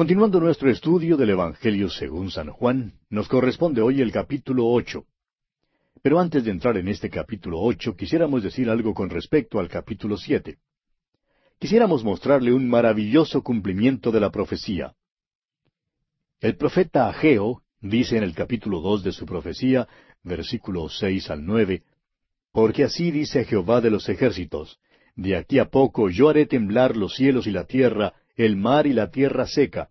[0.00, 5.04] Continuando nuestro estudio del Evangelio según San Juan, nos corresponde hoy el capítulo ocho.
[6.00, 10.16] Pero antes de entrar en este capítulo ocho, quisiéramos decir algo con respecto al capítulo
[10.16, 10.56] siete.
[11.58, 14.94] Quisiéramos mostrarle un maravilloso cumplimiento de la profecía.
[16.40, 19.86] El profeta Ageo dice en el capítulo dos de su profecía,
[20.22, 21.82] versículos seis al nueve,
[22.52, 24.78] Porque así dice Jehová de los ejércitos,
[25.14, 28.14] de aquí a poco yo haré temblar los cielos y la tierra,
[28.44, 29.90] el mar y la tierra seca,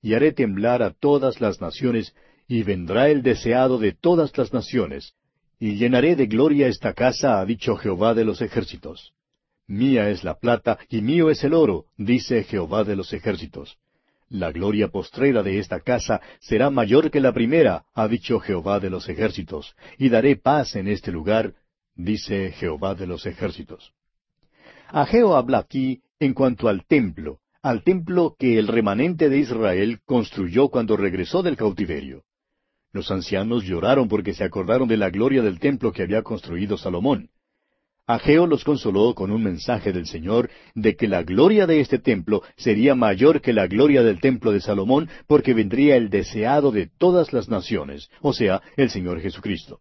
[0.00, 2.14] y haré temblar a todas las naciones,
[2.46, 5.14] y vendrá el deseado de todas las naciones,
[5.58, 9.12] y llenaré de gloria esta casa, ha dicho Jehová de los ejércitos.
[9.66, 13.76] Mía es la plata, y mío es el oro, dice Jehová de los ejércitos.
[14.28, 18.90] La gloria postrera de esta casa será mayor que la primera, ha dicho Jehová de
[18.90, 21.54] los ejércitos, y daré paz en este lugar,
[21.96, 23.92] dice Jehová de los ejércitos.
[24.88, 30.68] Ageo habla aquí en cuanto al templo, al templo que el remanente de Israel construyó
[30.68, 32.22] cuando regresó del cautiverio.
[32.92, 37.30] Los ancianos lloraron porque se acordaron de la gloria del templo que había construido Salomón.
[38.06, 42.42] Ageo los consoló con un mensaje del Señor de que la gloria de este templo
[42.56, 47.34] sería mayor que la gloria del templo de Salomón, porque vendría el deseado de todas
[47.34, 49.80] las naciones, o sea, el Señor Jesucristo.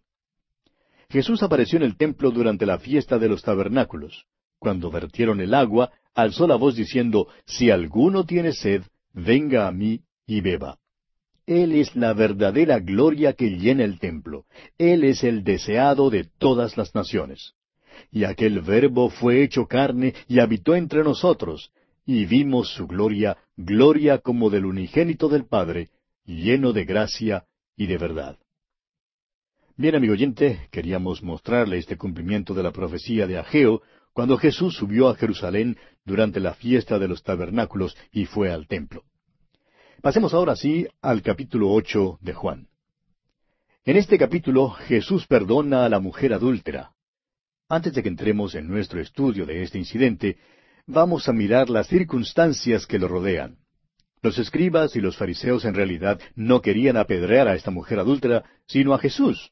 [1.09, 4.25] Jesús apareció en el templo durante la fiesta de los tabernáculos.
[4.59, 8.83] Cuando vertieron el agua, alzó la voz diciendo, Si alguno tiene sed,
[9.13, 10.77] venga a mí y beba.
[11.45, 14.45] Él es la verdadera gloria que llena el templo.
[14.77, 17.53] Él es el deseado de todas las naciones.
[18.11, 21.71] Y aquel verbo fue hecho carne y habitó entre nosotros,
[22.05, 25.89] y vimos su gloria, gloria como del unigénito del Padre,
[26.25, 28.37] lleno de gracia y de verdad.
[29.77, 33.81] Bien, amigo oyente, queríamos mostrarle este cumplimiento de la profecía de Ageo,
[34.17, 39.03] cuando Jesús subió a Jerusalén durante la fiesta de los tabernáculos y fue al templo.
[40.01, 42.67] Pasemos ahora sí al capítulo ocho de Juan.
[43.85, 46.93] En este capítulo Jesús perdona a la mujer adúltera.
[47.69, 50.37] Antes de que entremos en nuestro estudio de este incidente,
[50.87, 53.59] vamos a mirar las circunstancias que lo rodean.
[54.23, 58.95] Los escribas y los fariseos en realidad no querían apedrear a esta mujer adúltera, sino
[58.95, 59.51] a Jesús.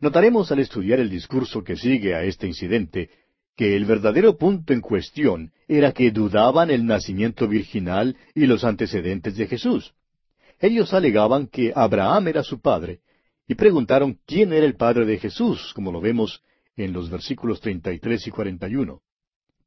[0.00, 3.10] Notaremos al estudiar el discurso que sigue a este incidente
[3.56, 9.36] que el verdadero punto en cuestión era que dudaban el nacimiento virginal y los antecedentes
[9.36, 9.94] de Jesús.
[10.60, 13.00] Ellos alegaban que Abraham era su padre,
[13.48, 16.42] y preguntaron quién era el padre de Jesús, como lo vemos
[16.76, 19.00] en los versículos 33 y 41.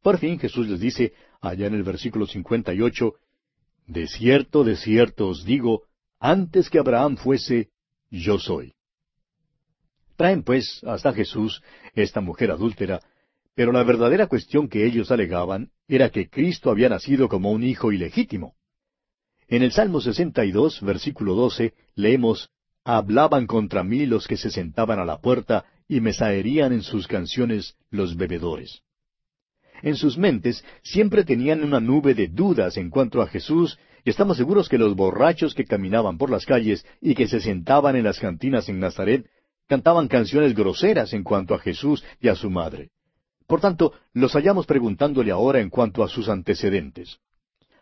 [0.01, 3.13] Por fin Jesús les dice, allá en el versículo 58,
[3.87, 5.83] De cierto, de cierto os digo,
[6.19, 7.69] antes que Abraham fuese,
[8.11, 8.73] yo soy.
[10.15, 11.63] Traen pues hasta Jesús,
[11.93, 12.99] esta mujer adúltera,
[13.55, 17.91] pero la verdadera cuestión que ellos alegaban era que Cristo había nacido como un hijo
[17.91, 18.55] ilegítimo.
[19.47, 22.49] En el Salmo 62, versículo 12, leemos,
[22.85, 27.07] Hablaban contra mí los que se sentaban a la puerta y me saerían en sus
[27.07, 28.81] canciones los bebedores.
[29.81, 34.37] En sus mentes siempre tenían una nube de dudas en cuanto a Jesús, y estamos
[34.37, 38.19] seguros que los borrachos que caminaban por las calles y que se sentaban en las
[38.19, 39.25] cantinas en Nazaret
[39.67, 42.89] cantaban canciones groseras en cuanto a Jesús y a su madre.
[43.49, 47.17] Por tanto, los hallamos preguntándole ahora en cuanto a sus antecedentes.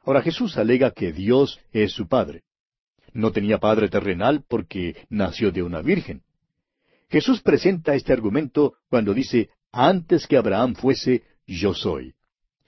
[0.06, 2.44] Ahora Jesús alega que Dios es su Padre.
[3.12, 6.22] No tenía Padre terrenal porque nació de una virgen.
[7.10, 12.14] Jesús presenta este argumento cuando dice, antes que Abraham fuese, yo soy.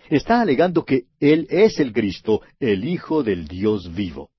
[0.09, 4.29] Está alegando que Él es el Cristo, el Hijo del Dios vivo.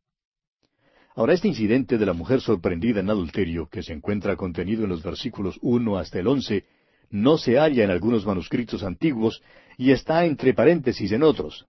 [1.15, 5.03] Ahora, este incidente de la mujer sorprendida en adulterio, que se encuentra contenido en los
[5.03, 6.67] versículos uno hasta el once,
[7.11, 9.43] no se halla en algunos manuscritos antiguos
[9.77, 11.67] y está entre paréntesis en otros.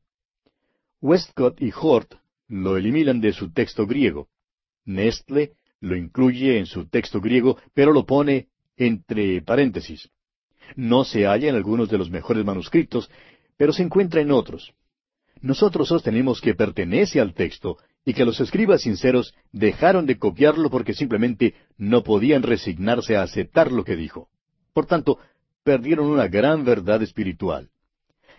[1.01, 2.13] Westcott y Hort
[2.47, 4.29] lo eliminan de su texto griego.
[4.85, 8.47] Nestle lo incluye en su texto griego, pero lo pone
[8.77, 10.09] entre paréntesis.
[10.75, 13.09] No se halla en algunos de los mejores manuscritos,
[13.57, 14.73] pero se encuentra en otros.
[15.41, 20.93] Nosotros sostenemos que pertenece al texto y que los escribas sinceros dejaron de copiarlo porque
[20.93, 24.29] simplemente no podían resignarse a aceptar lo que dijo.
[24.73, 25.19] Por tanto,
[25.63, 27.69] perdieron una gran verdad espiritual.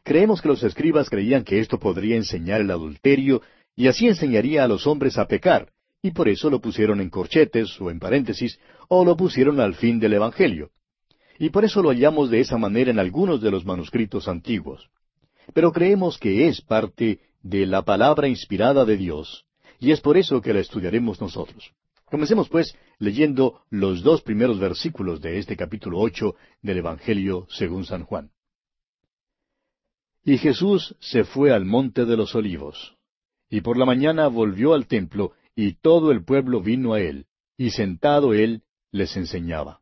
[0.05, 3.43] Creemos que los escribas creían que esto podría enseñar el adulterio
[3.77, 5.73] y así enseñaría a los hombres a pecar,
[6.03, 8.59] y por eso lo pusieron en corchetes o en paréntesis,
[8.89, 10.71] o lo pusieron al fin del Evangelio.
[11.39, 14.91] Y por eso lo hallamos de esa manera en algunos de los manuscritos antiguos.
[15.55, 19.45] Pero creemos que es parte de la palabra inspirada de Dios,
[19.79, 21.73] y es por eso que la estudiaremos nosotros.
[22.13, 28.05] Comencemos pues leyendo los dos primeros versículos de este capítulo ocho del Evangelio según San
[28.05, 28.31] Juan.
[30.23, 32.99] Y Jesús se fue al monte de los olivos.
[33.49, 37.71] Y por la mañana volvió al templo, y todo el pueblo vino a él, y
[37.71, 38.61] sentado él
[38.91, 39.81] les enseñaba.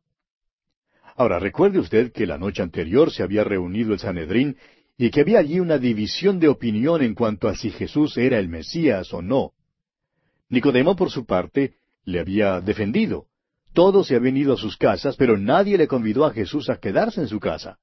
[1.17, 4.56] Ahora, recuerde usted que la noche anterior se había reunido el Sanedrín
[4.97, 8.49] y que había allí una división de opinión en cuanto a si Jesús era el
[8.49, 9.53] Mesías o no.
[10.49, 13.26] Nicodemo, por su parte, le había defendido.
[13.73, 17.20] Todos se habían ido a sus casas, pero nadie le convidó a Jesús a quedarse
[17.20, 17.79] en su casa.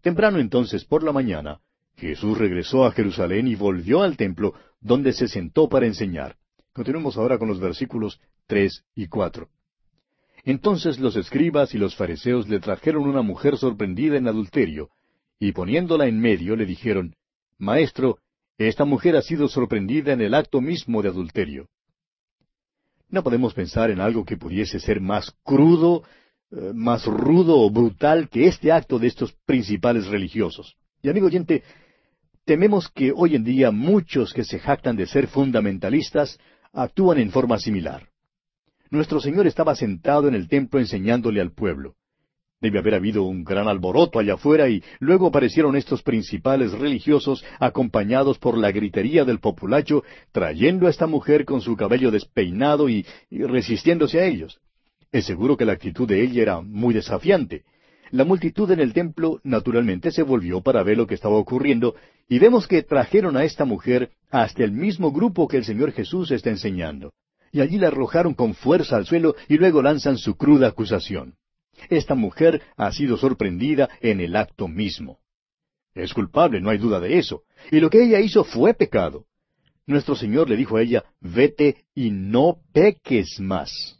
[0.00, 1.60] Temprano entonces por la mañana,
[1.96, 6.36] Jesús regresó a Jerusalén y volvió al templo, donde se sentó para enseñar.
[6.72, 9.48] Continuemos ahora con los versículos tres y cuatro.
[10.44, 14.90] Entonces los escribas y los fariseos le trajeron una mujer sorprendida en adulterio,
[15.38, 17.14] y poniéndola en medio le dijeron,
[17.58, 18.18] Maestro,
[18.58, 21.68] esta mujer ha sido sorprendida en el acto mismo de adulterio.
[23.12, 26.02] No podemos pensar en algo que pudiese ser más crudo,
[26.50, 30.76] eh, más rudo o brutal que este acto de estos principales religiosos.
[31.02, 31.62] Y amigo oyente,
[32.46, 36.38] tememos que hoy en día muchos que se jactan de ser fundamentalistas
[36.72, 38.08] actúan en forma similar.
[38.90, 41.96] Nuestro Señor estaba sentado en el templo enseñándole al pueblo.
[42.62, 48.38] Debe haber habido un gran alboroto allá afuera y luego aparecieron estos principales religiosos acompañados
[48.38, 53.42] por la gritería del populacho, trayendo a esta mujer con su cabello despeinado y, y
[53.42, 54.60] resistiéndose a ellos.
[55.10, 57.64] Es seguro que la actitud de ella era muy desafiante.
[58.12, 61.96] La multitud en el templo naturalmente se volvió para ver lo que estaba ocurriendo
[62.28, 66.30] y vemos que trajeron a esta mujer hasta el mismo grupo que el Señor Jesús
[66.30, 67.12] está enseñando
[67.50, 71.34] y allí la arrojaron con fuerza al suelo y luego lanzan su cruda acusación.
[71.88, 75.18] Esta mujer ha sido sorprendida en el acto mismo.
[75.94, 77.42] Es culpable, no hay duda de eso.
[77.70, 79.26] Y lo que ella hizo fue pecado.
[79.86, 83.98] Nuestro Señor le dijo a ella, vete y no peques más.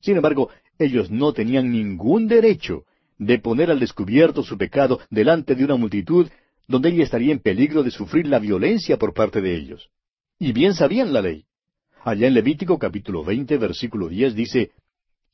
[0.00, 2.84] Sin embargo, ellos no tenían ningún derecho
[3.18, 6.28] de poner al descubierto su pecado delante de una multitud
[6.66, 9.90] donde ella estaría en peligro de sufrir la violencia por parte de ellos.
[10.38, 11.44] Y bien sabían la ley.
[12.02, 14.72] Allá en Levítico capítulo 20, versículo 10 dice,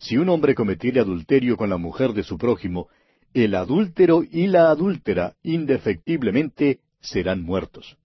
[0.00, 2.88] Si un hombre cometiere adulterio con la mujer de su prójimo,
[3.34, 7.98] el adúltero y la adúltera indefectiblemente serán muertos.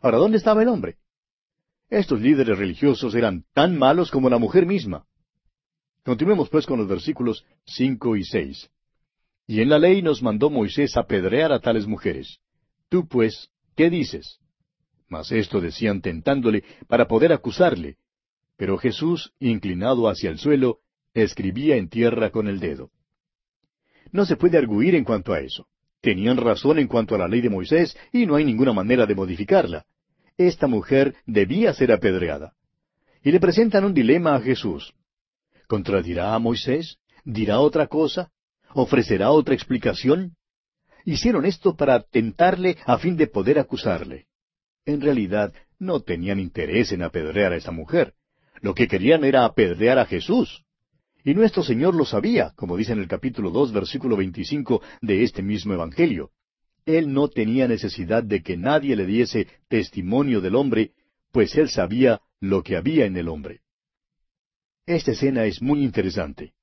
[0.00, 0.96] Ahora, ¿dónde estaba el hombre?
[1.90, 5.06] Estos líderes religiosos eran tan malos como la mujer misma.
[6.04, 8.70] Continuemos pues con los versículos cinco y seis.
[9.46, 12.38] Y en la ley nos mandó Moisés apedrear a tales mujeres.
[12.88, 14.38] Tú pues, ¿qué dices?
[15.08, 17.96] Mas esto decían tentándole para poder acusarle.
[18.56, 20.80] Pero Jesús, inclinado hacia el suelo,
[21.22, 22.90] escribía en tierra con el dedo.
[24.12, 25.66] No se puede arguir en cuanto a eso.
[26.00, 29.14] Tenían razón en cuanto a la ley de Moisés y no hay ninguna manera de
[29.14, 29.84] modificarla.
[30.36, 32.54] Esta mujer debía ser apedreada.
[33.22, 34.94] Y le presentan un dilema a Jesús.
[35.66, 36.98] ¿Contradirá a Moisés?
[37.24, 38.30] ¿Dirá otra cosa?
[38.74, 40.36] ¿Ofrecerá otra explicación?
[41.04, 44.28] Hicieron esto para tentarle a fin de poder acusarle
[44.88, 48.14] en realidad no tenían interés en apedrear a esa mujer.
[48.60, 50.64] Lo que querían era apedrear a Jesús.
[51.28, 55.42] Y nuestro Señor lo sabía, como dice en el capítulo dos, versículo veinticinco de este
[55.42, 56.30] mismo Evangelio.
[56.86, 60.92] Él no tenía necesidad de que nadie le diese testimonio del hombre,
[61.30, 63.60] pues él sabía lo que había en el hombre.
[64.86, 66.54] Esta escena es muy interesante.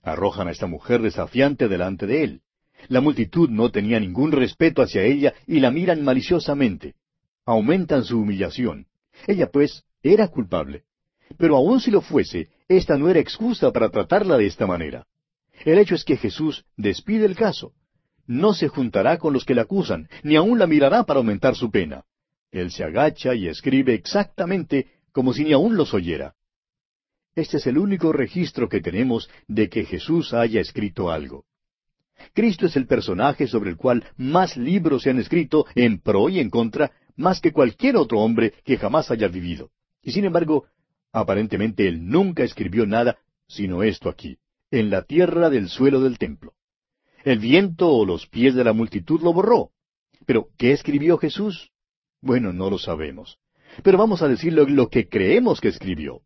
[0.00, 2.40] Arrojan a esta mujer desafiante delante de él.
[2.88, 6.94] La multitud no tenía ningún respeto hacia ella y la miran maliciosamente
[7.44, 8.86] aumentan su humillación.
[9.26, 10.84] Ella, pues, era culpable.
[11.36, 15.06] Pero aun si lo fuese, esta no era excusa para tratarla de esta manera.
[15.64, 17.72] El hecho es que Jesús despide el caso.
[18.26, 21.70] No se juntará con los que la acusan, ni aun la mirará para aumentar su
[21.70, 22.04] pena.
[22.50, 26.34] Él se agacha y escribe exactamente como si ni aun los oyera.
[27.34, 31.44] Este es el único registro que tenemos de que Jesús haya escrito algo.
[32.32, 36.38] Cristo es el personaje sobre el cual más libros se han escrito en pro y
[36.40, 39.70] en contra más que cualquier otro hombre que jamás haya vivido.
[40.02, 40.66] Y sin embargo,
[41.14, 43.18] aparentemente él nunca escribió nada
[43.48, 44.38] sino esto aquí,
[44.70, 46.54] en la tierra del suelo del templo.
[47.22, 49.70] El viento o los pies de la multitud lo borró.
[50.26, 51.70] Pero, ¿qué escribió Jesús?
[52.20, 53.38] Bueno, no lo sabemos.
[53.82, 56.22] Pero vamos a decirlo lo que creemos que escribió.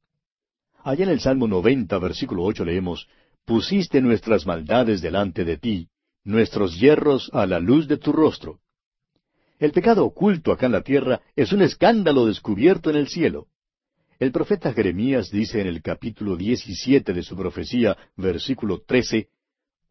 [0.83, 3.09] Allá en el Salmo 90, versículo 8 leemos,
[3.45, 5.89] Pusiste nuestras maldades delante de ti,
[6.25, 8.61] nuestros hierros a la luz de tu rostro.
[9.59, 13.49] El pecado oculto acá en la tierra es un escándalo descubierto en el cielo.
[14.19, 19.29] El profeta Jeremías dice en el capítulo 17 de su profecía, versículo 13,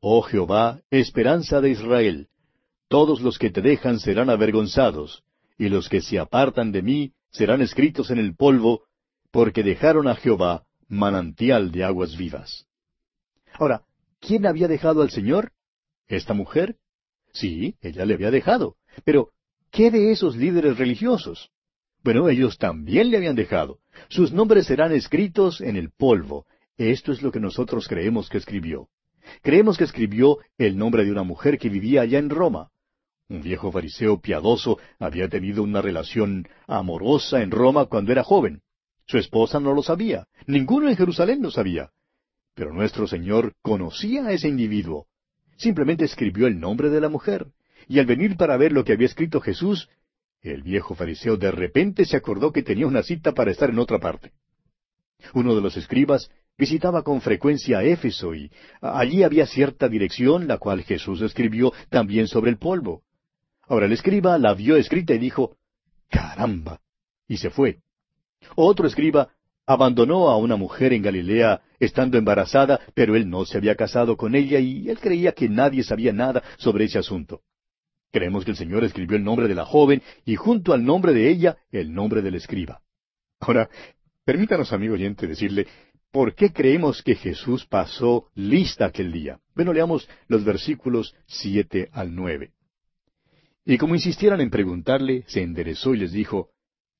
[0.01, 2.27] Oh Jehová, esperanza de Israel,
[2.89, 5.23] todos los que te dejan serán avergonzados,
[5.57, 8.83] y los que se apartan de mí serán escritos en el polvo,
[9.31, 12.67] porque dejaron a Jehová manantial de aguas vivas.
[13.53, 13.83] Ahora,
[14.19, 15.53] ¿quién había dejado al Señor?
[16.07, 16.77] ¿Esta mujer?
[17.31, 18.75] Sí, ella le había dejado.
[19.05, 19.31] Pero,
[19.71, 21.51] ¿Qué de esos líderes religiosos?
[22.03, 23.79] Bueno, ellos también le habían dejado.
[24.09, 26.45] Sus nombres serán escritos en el polvo.
[26.77, 28.87] Esto es lo que nosotros creemos que escribió.
[29.41, 32.69] Creemos que escribió el nombre de una mujer que vivía allá en Roma.
[33.29, 38.61] Un viejo fariseo piadoso había tenido una relación amorosa en Roma cuando era joven.
[39.05, 40.27] Su esposa no lo sabía.
[40.45, 41.91] Ninguno en Jerusalén lo sabía.
[42.55, 45.07] Pero nuestro Señor conocía a ese individuo.
[45.57, 47.47] Simplemente escribió el nombre de la mujer.
[47.87, 49.89] Y al venir para ver lo que había escrito Jesús,
[50.53, 53.99] el viejo fariseo de repente se acordó que tenía una cita para estar en otra
[53.99, 54.31] parte.
[55.33, 58.51] Uno de los escribas visitaba con frecuencia Éfeso y
[58.81, 63.03] allí había cierta dirección la cual Jesús escribió también sobre el polvo.
[63.67, 65.57] Ahora el escriba la vio escrita y dijo,
[66.09, 66.79] caramba,
[67.27, 67.79] y se fue.
[68.55, 69.29] Otro escriba
[69.65, 74.33] abandonó a una mujer en Galilea estando embarazada, pero él no se había casado con
[74.33, 77.41] ella y él creía que nadie sabía nada sobre ese asunto.
[78.11, 81.29] Creemos que el Señor escribió el nombre de la joven y junto al nombre de
[81.29, 82.81] ella el nombre del escriba.
[83.39, 83.69] Ahora,
[84.23, 85.67] permítanos, amigo oyente, decirle
[86.11, 89.39] por qué creemos que Jesús pasó lista aquel día.
[89.55, 92.53] Bueno, leamos los versículos siete al nueve.
[93.65, 96.51] Y como insistieran en preguntarle, se enderezó y les dijo,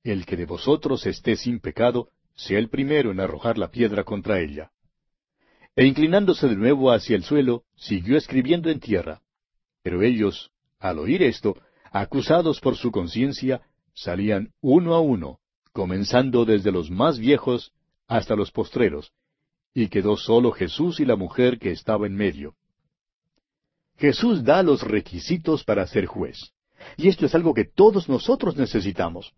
[0.03, 4.41] El que de vosotros esté sin pecado, sea el primero en arrojar la piedra contra
[4.41, 4.71] ella.
[5.75, 9.21] E inclinándose de nuevo hacia el suelo, siguió escribiendo en tierra.
[9.81, 11.55] Pero ellos, al oír esto,
[11.91, 13.61] acusados por su conciencia,
[13.93, 15.39] salían uno a uno,
[15.73, 17.71] comenzando desde los más viejos
[18.07, 19.11] hasta los postreros,
[19.73, 22.55] y quedó solo Jesús y la mujer que estaba en medio.
[23.97, 26.51] Jesús da los requisitos para ser juez.
[26.97, 29.33] Y esto es algo que todos nosotros necesitamos.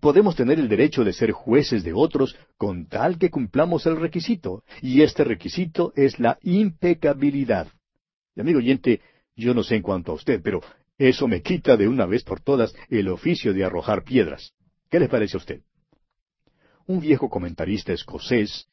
[0.00, 4.62] Podemos tener el derecho de ser jueces de otros con tal que cumplamos el requisito,
[4.82, 7.68] y este requisito es la impecabilidad.
[8.34, 9.00] Y amigo oyente,
[9.36, 10.62] yo no sé en cuanto a usted, pero
[10.98, 14.54] eso me quita de una vez por todas el oficio de arrojar piedras.
[14.90, 15.60] ¿Qué le parece a usted?
[16.86, 18.68] Un viejo comentarista escocés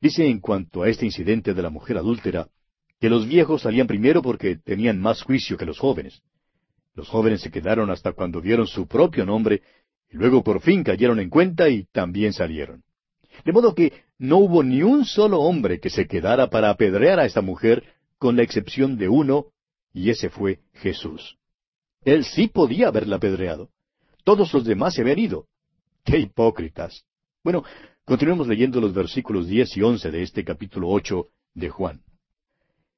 [0.00, 2.48] dice en cuanto a este incidente de la mujer adúltera,
[3.00, 6.22] que los viejos salían primero porque tenían más juicio que los jóvenes.
[6.94, 9.62] Los jóvenes se quedaron hasta cuando vieron su propio nombre,
[10.10, 12.84] y luego por fin cayeron en cuenta y también salieron.
[13.44, 17.26] De modo que no hubo ni un solo hombre que se quedara para apedrear a
[17.26, 17.84] esta mujer,
[18.18, 19.46] con la excepción de uno,
[19.96, 21.38] y ese fue Jesús.
[22.02, 23.70] Él sí podía haberla apedreado.
[24.24, 25.48] Todos los demás se habían ido.
[26.04, 27.06] ¡Qué hipócritas!
[27.42, 27.64] Bueno,
[28.04, 32.02] continuemos leyendo los versículos diez y once de este capítulo ocho de Juan.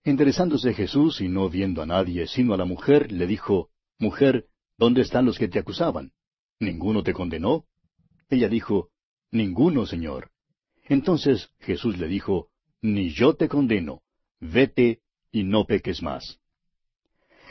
[0.03, 5.03] Enderezándose Jesús y no viendo a nadie sino a la mujer, le dijo, Mujer, ¿dónde
[5.03, 6.11] están los que te acusaban?
[6.59, 7.65] ¿Ninguno te condenó?
[8.29, 8.91] Ella dijo,
[9.31, 10.33] Ninguno, Señor.
[10.83, 12.49] Entonces Jesús le dijo,
[12.83, 14.03] Ni yo te condeno,
[14.41, 15.01] vete
[15.31, 16.41] y no peques más.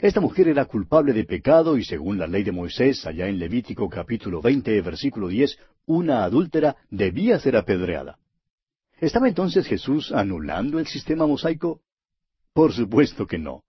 [0.00, 3.88] Esta mujer era culpable de pecado y según la ley de Moisés, allá en Levítico
[3.88, 8.16] capítulo veinte, versículo diez, una adúltera debía ser apedreada.
[9.00, 11.80] ¿Estaba entonces Jesús anulando el sistema mosaico?
[12.52, 13.64] Por supuesto que no.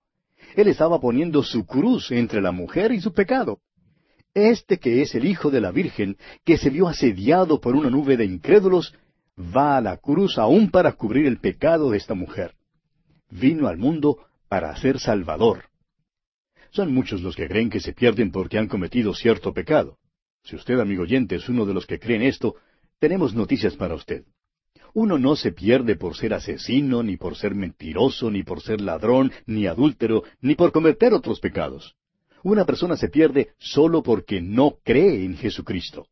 [0.55, 3.59] Él estaba poniendo su cruz entre la mujer y su pecado.
[4.35, 8.17] Este que es el Hijo de la Virgen, que se vio asediado por una nube
[8.17, 8.93] de incrédulos,
[9.35, 12.53] va a la cruz aún para cubrir el pecado de esta mujer.
[13.31, 15.68] Vino al mundo para ser Salvador.
[16.71, 19.97] Son muchos los que creen que se pierden porque han cometido cierto pecado.
[20.43, 22.55] Si usted, amigo oyente, es uno de los que creen esto,
[22.99, 24.23] tenemos noticias para usted.
[24.93, 29.31] Uno no se pierde por ser asesino, ni por ser mentiroso, ni por ser ladrón,
[29.45, 31.95] ni adúltero, ni por cometer otros pecados.
[32.43, 36.07] Una persona se pierde solo porque no cree en Jesucristo.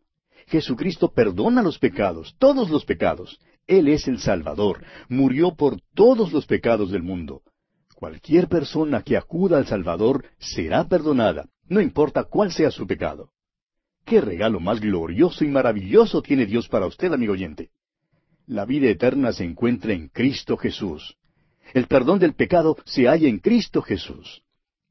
[0.48, 3.40] Jesucristo perdona los pecados, todos los pecados.
[3.66, 7.42] Él es el Salvador, murió por todos los pecados del mundo.
[7.98, 13.32] Cualquier persona que acuda al Salvador será perdonada, no importa cuál sea su pecado.
[14.06, 17.72] ¿Qué regalo más glorioso y maravilloso tiene Dios para usted, amigo oyente?
[18.46, 21.18] La vida eterna se encuentra en Cristo Jesús.
[21.74, 24.44] El perdón del pecado se halla en Cristo Jesús.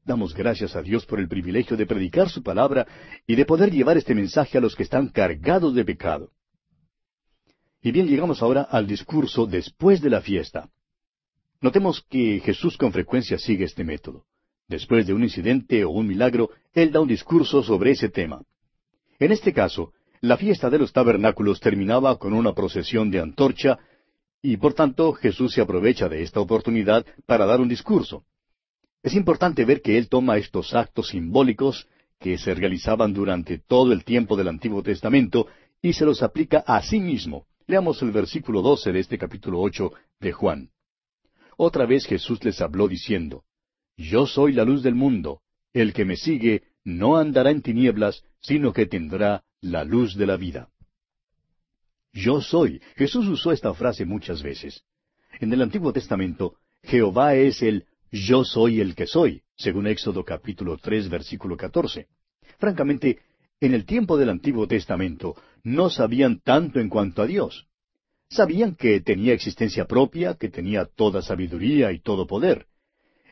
[0.03, 2.85] Damos gracias a Dios por el privilegio de predicar su palabra
[3.25, 6.31] y de poder llevar este mensaje a los que están cargados de pecado.
[7.81, 10.69] Y bien, llegamos ahora al discurso después de la fiesta.
[11.61, 14.25] Notemos que Jesús con frecuencia sigue este método.
[14.67, 18.41] Después de un incidente o un milagro, Él da un discurso sobre ese tema.
[19.19, 23.79] En este caso, la fiesta de los tabernáculos terminaba con una procesión de antorcha
[24.41, 28.23] y por tanto Jesús se aprovecha de esta oportunidad para dar un discurso.
[29.01, 31.87] Es importante ver que Él toma estos actos simbólicos
[32.19, 35.47] que se realizaban durante todo el tiempo del Antiguo Testamento
[35.81, 37.45] y se los aplica a sí mismo.
[37.67, 40.69] Leamos el versículo doce de este capítulo ocho de Juan.
[41.57, 43.43] Otra vez Jesús les habló diciendo,
[43.97, 45.41] Yo soy la luz del mundo,
[45.73, 50.37] el que me sigue no andará en tinieblas, sino que tendrá la luz de la
[50.37, 50.69] vida.
[52.13, 52.81] Yo soy.
[52.95, 54.83] Jesús usó esta frase muchas veces.
[55.39, 60.77] En el Antiguo Testamento, Jehová es el yo soy el que soy, según Éxodo capítulo
[60.77, 62.07] tres, versículo catorce.
[62.57, 63.19] Francamente,
[63.59, 67.67] en el tiempo del Antiguo Testamento no sabían tanto en cuanto a Dios.
[68.29, 72.67] Sabían que tenía existencia propia, que tenía toda sabiduría y todo poder.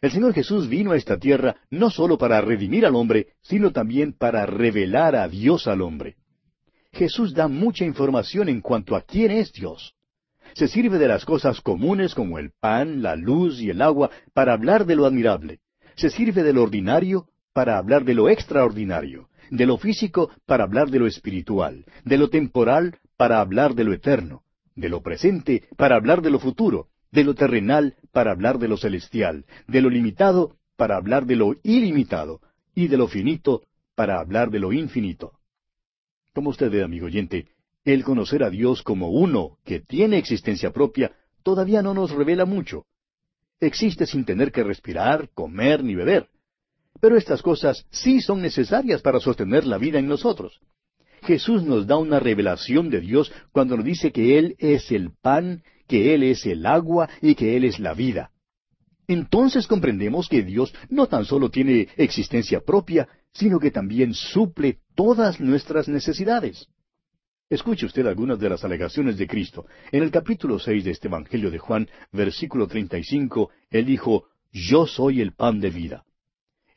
[0.01, 4.13] El Señor Jesús vino a esta tierra no sólo para redimir al hombre, sino también
[4.13, 6.15] para revelar a Dios al hombre.
[6.93, 9.95] Jesús da mucha información en cuanto a quién es Dios.
[10.53, 14.53] Se sirve de las cosas comunes como el pan, la luz y el agua para
[14.53, 15.59] hablar de lo admirable.
[15.95, 20.89] Se sirve de lo ordinario para hablar de lo extraordinario, de lo físico para hablar
[20.89, 24.43] de lo espiritual, de lo temporal para hablar de lo eterno,
[24.75, 28.77] de lo presente para hablar de lo futuro, de lo terrenal para hablar de lo
[28.77, 32.41] celestial, de lo limitado para hablar de lo ilimitado,
[32.75, 33.63] y de lo finito
[33.95, 35.39] para hablar de lo infinito.
[36.33, 37.47] Como usted ve, amigo oyente,
[37.85, 42.85] el conocer a Dios como uno que tiene existencia propia todavía no nos revela mucho.
[43.61, 46.27] Existe sin tener que respirar, comer ni beber.
[46.99, 50.59] Pero estas cosas sí son necesarias para sostener la vida en nosotros.
[51.25, 55.63] Jesús nos da una revelación de Dios cuando nos dice que Él es el pan,
[55.87, 58.31] que Él es el agua y que Él es la vida.
[59.07, 65.39] Entonces comprendemos que Dios no tan solo tiene existencia propia, sino que también suple todas
[65.39, 66.67] nuestras necesidades.
[67.49, 69.67] Escuche usted algunas de las alegaciones de Cristo.
[69.91, 74.25] En el capítulo seis de este Evangelio de Juan, versículo treinta y cinco, Él dijo,
[74.51, 76.05] Yo soy el pan de vida.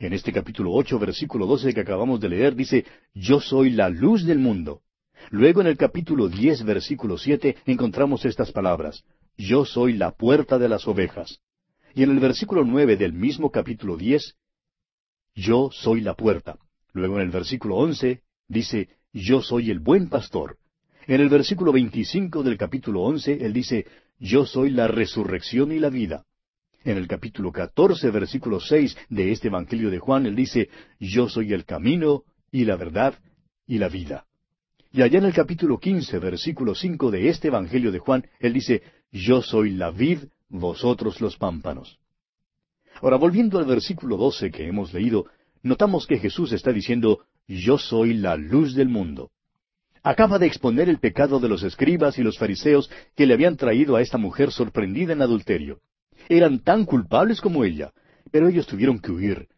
[0.01, 4.25] En este capítulo ocho, versículo doce que acabamos de leer, dice, Yo soy la luz
[4.25, 4.83] del mundo.
[5.31, 9.03] Luego en el capítulo diez, versículo siete, encontramos estas palabras,
[9.37, 11.41] Yo soy la puerta de las ovejas.
[11.97, 14.37] Y en el versículo nueve del mismo capítulo diez,
[15.35, 16.59] Yo soy la puerta.
[16.93, 20.59] Luego en el versículo once dice, Yo soy el buen pastor.
[21.09, 23.85] En el versículo veinticinco del capítulo once, él dice,
[24.21, 26.25] Yo soy la resurrección y la vida.
[26.89, 31.53] En el capítulo catorce, versículo seis de este Evangelio de Juan, él dice, Yo soy
[31.53, 33.13] el camino y la verdad
[33.67, 34.25] y la vida.
[34.91, 38.81] Y allá en el capítulo quince, versículo cinco de este Evangelio de Juan, él dice,
[39.13, 41.99] Yo soy la vid, vosotros los pámpanos.
[43.03, 45.27] Ahora, volviendo al versículo doce que hemos leído,
[45.63, 49.31] notamos que Jesús está diciendo, Yo soy la luz del mundo.
[50.03, 53.95] Acaba de exponer el pecado de los escribas y los fariseos que le habían traído
[53.95, 55.83] a esta mujer sorprendida en adulterio.
[56.29, 57.93] Eran tan culpables como ella,
[58.31, 59.49] pero ellos tuvieron que huir.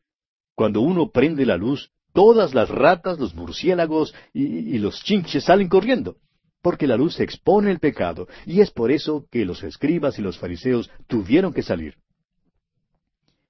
[0.55, 6.17] Cuando uno prende la luz, todas las ratas, los murciélagos y, los chinches salen corriendo,
[6.63, 10.39] porque la luz expone el pecado, y es por eso que los escribas y los
[10.39, 11.97] fariseos tuvieron que salir.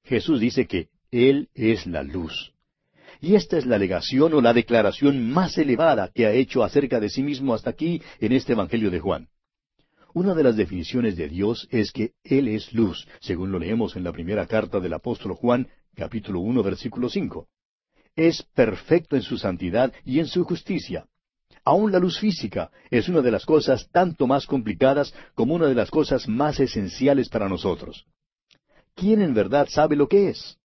[0.05, 2.53] Jesús dice que él es la luz.
[3.21, 7.11] Y esta es la alegación o la declaración más elevada que ha hecho acerca de
[7.11, 9.29] sí mismo hasta aquí en este Evangelio de Juan.
[10.13, 14.03] Una de las definiciones de Dios es que Él es luz, según lo leemos en
[14.03, 17.47] la primera carta del apóstol Juan, capítulo uno, versículo cinco.
[18.17, 21.07] Es perfecto en su santidad y en su justicia.
[21.65, 25.77] Aún la luz física es una de las cosas tanto más complicadas como una de
[25.77, 28.07] las cosas más esenciales para nosotros.
[28.97, 30.59] ¿Quién en verdad sabe lo que es?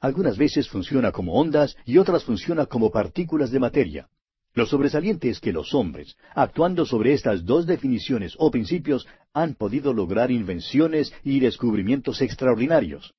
[0.00, 4.08] Algunas veces funciona como ondas y otras funciona como partículas de materia.
[4.54, 9.92] Lo sobresaliente es que los hombres, actuando sobre estas dos definiciones o principios, han podido
[9.92, 13.14] lograr invenciones y descubrimientos extraordinarios.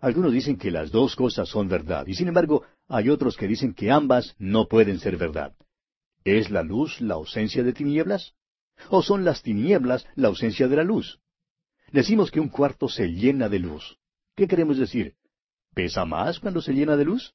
[0.00, 3.72] Algunos dicen que las dos cosas son verdad, y sin embargo hay otros que dicen
[3.72, 5.54] que ambas no pueden ser verdad.
[6.24, 8.34] ¿Es la luz la ausencia de tinieblas?
[8.90, 11.20] ¿O son las tinieblas la ausencia de la luz?
[11.92, 13.96] Decimos que un cuarto se llena de luz.
[14.34, 15.14] ¿Qué queremos decir?
[15.72, 17.34] ¿Pesa más cuando se llena de luz?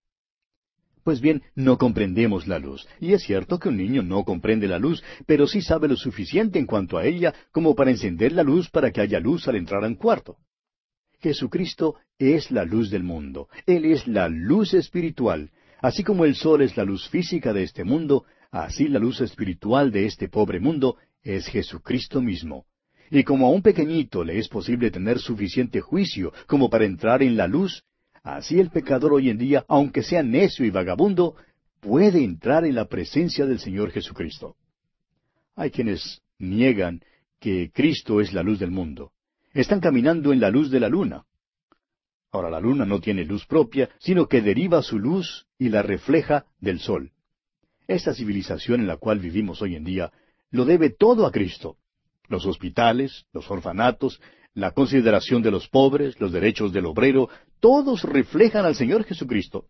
[1.04, 2.88] Pues bien, no comprendemos la luz.
[3.00, 6.60] Y es cierto que un niño no comprende la luz, pero sí sabe lo suficiente
[6.60, 9.84] en cuanto a ella como para encender la luz para que haya luz al entrar
[9.84, 10.38] a un cuarto.
[11.20, 13.48] Jesucristo es la luz del mundo.
[13.66, 15.52] Él es la luz espiritual.
[15.82, 19.92] Así como el sol es la luz física de este mundo, así la luz espiritual
[19.92, 22.66] de este pobre mundo es Jesucristo mismo.
[23.12, 27.38] Y como a un pequeñito le es posible tener suficiente juicio como para entrar en
[27.38, 27.84] la luz,
[28.24, 31.36] Así el pecador hoy en día, aunque sea necio y vagabundo,
[31.80, 34.56] puede entrar en la presencia del Señor Jesucristo.
[35.56, 37.02] Hay quienes niegan
[37.40, 39.12] que Cristo es la luz del mundo.
[39.54, 41.26] Están caminando en la luz de la luna.
[42.32, 46.46] Ahora la luna no tiene luz propia, sino que deriva su luz y la refleja
[46.60, 47.12] del sol.
[47.88, 50.12] Esta civilización en la cual vivimos hoy en día
[50.52, 51.78] lo debe todo a Cristo.
[52.28, 54.22] Los hospitales, los orfanatos,
[54.60, 59.66] la consideración de los pobres, los derechos del obrero, todos reflejan al Señor Jesucristo.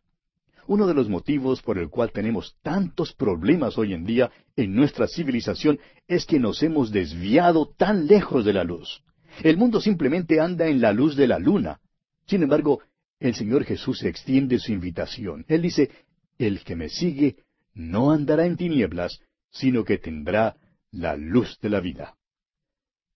[0.67, 5.07] Uno de los motivos por el cual tenemos tantos problemas hoy en día en nuestra
[5.07, 9.01] civilización es que nos hemos desviado tan lejos de la luz.
[9.43, 11.79] El mundo simplemente anda en la luz de la luna.
[12.27, 12.81] Sin embargo,
[13.19, 15.43] el Señor Jesús extiende su invitación.
[15.47, 15.89] Él dice,
[16.37, 17.37] El que me sigue
[17.73, 20.55] no andará en tinieblas, sino que tendrá
[20.91, 22.15] la luz de la vida.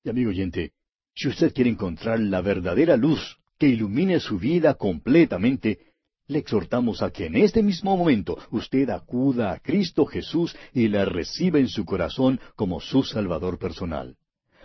[0.04, 0.74] Y amigo oyente,
[1.16, 5.80] si usted quiere encontrar la verdadera luz que ilumine su vida completamente,
[6.28, 11.06] le exhortamos a que en este mismo momento usted acuda a Cristo Jesús y la
[11.06, 14.16] reciba en su corazón como su Salvador personal.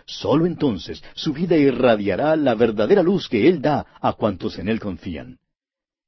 [0.05, 4.79] Solo entonces su vida irradiará la verdadera luz que Él da a cuantos en Él
[4.79, 5.37] confían.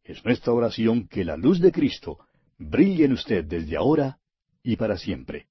[0.04, 2.18] Es nuestra oración que la luz de Cristo
[2.58, 4.18] brille en usted desde ahora
[4.64, 5.51] y para siempre.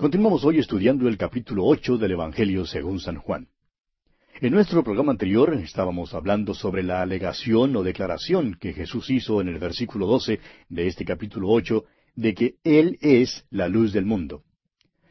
[0.00, 3.48] Continuamos hoy estudiando el capítulo ocho del Evangelio según San Juan.
[4.40, 9.48] En nuestro programa anterior estábamos hablando sobre la alegación o declaración que Jesús hizo en
[9.48, 11.84] el versículo doce de este capítulo ocho
[12.14, 14.42] de que Él es la luz del mundo.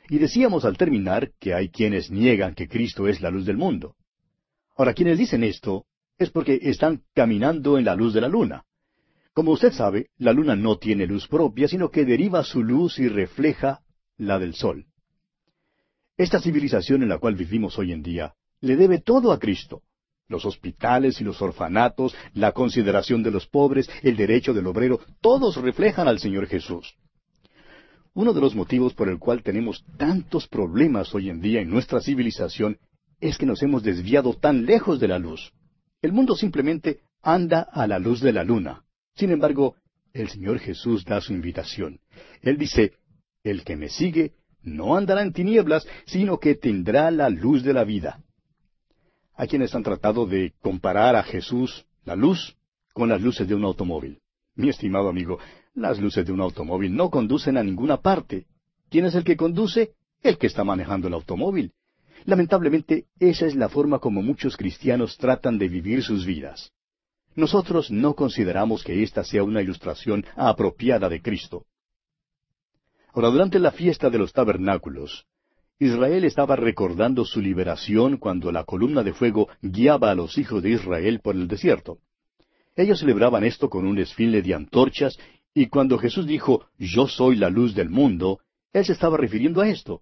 [0.09, 3.95] Y decíamos al terminar que hay quienes niegan que Cristo es la luz del mundo.
[4.75, 5.85] Ahora, quienes dicen esto
[6.17, 8.63] es porque están caminando en la luz de la luna.
[9.33, 13.07] Como usted sabe, la luna no tiene luz propia, sino que deriva su luz y
[13.07, 13.81] refleja
[14.19, 14.85] la del sol.
[16.17, 19.81] Esta civilización en la cual vivimos hoy en día le debe todo a Cristo.
[20.27, 25.55] Los hospitales y los orfanatos, la consideración de los pobres, el derecho del obrero, todos
[25.55, 26.93] reflejan al Señor Jesús.
[28.13, 32.01] Uno de los motivos por el cual tenemos tantos problemas hoy en día en nuestra
[32.01, 32.77] civilización
[33.21, 35.51] es que nos hemos desviado tan lejos de la luz.
[36.01, 38.83] El mundo simplemente anda a la luz de la luna.
[39.15, 39.75] Sin embargo,
[40.13, 41.99] el Señor Jesús da su invitación.
[42.41, 42.93] Él dice,
[43.43, 47.83] El que me sigue no andará en tinieblas, sino que tendrá la luz de la
[47.83, 48.21] vida.
[49.35, 52.57] Hay quienes han tratado de comparar a Jesús, la luz,
[52.93, 54.19] con las luces de un automóvil.
[54.55, 55.39] Mi estimado amigo,
[55.73, 58.45] las luces de un automóvil no conducen a ninguna parte.
[58.89, 59.93] ¿Quién es el que conduce?
[60.21, 61.71] El que está manejando el automóvil.
[62.25, 66.73] Lamentablemente, esa es la forma como muchos cristianos tratan de vivir sus vidas.
[67.35, 71.65] Nosotros no consideramos que esta sea una ilustración apropiada de Cristo.
[73.13, 75.25] Ahora, durante la fiesta de los tabernáculos,
[75.79, 80.71] Israel estaba recordando su liberación cuando la columna de fuego guiaba a los hijos de
[80.71, 81.99] Israel por el desierto.
[82.75, 85.17] Ellos celebraban esto con un desfile de antorchas,
[85.53, 88.39] y cuando Jesús dijo, Yo soy la luz del mundo,
[88.73, 90.01] Él se estaba refiriendo a esto.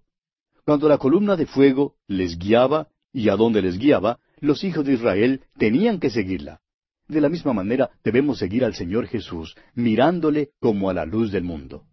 [0.64, 4.92] Cuando la columna de fuego les guiaba, y a donde les guiaba, los hijos de
[4.92, 6.60] Israel tenían que seguirla.
[7.08, 11.44] De la misma manera debemos seguir al Señor Jesús, mirándole como a la luz del
[11.44, 11.84] mundo.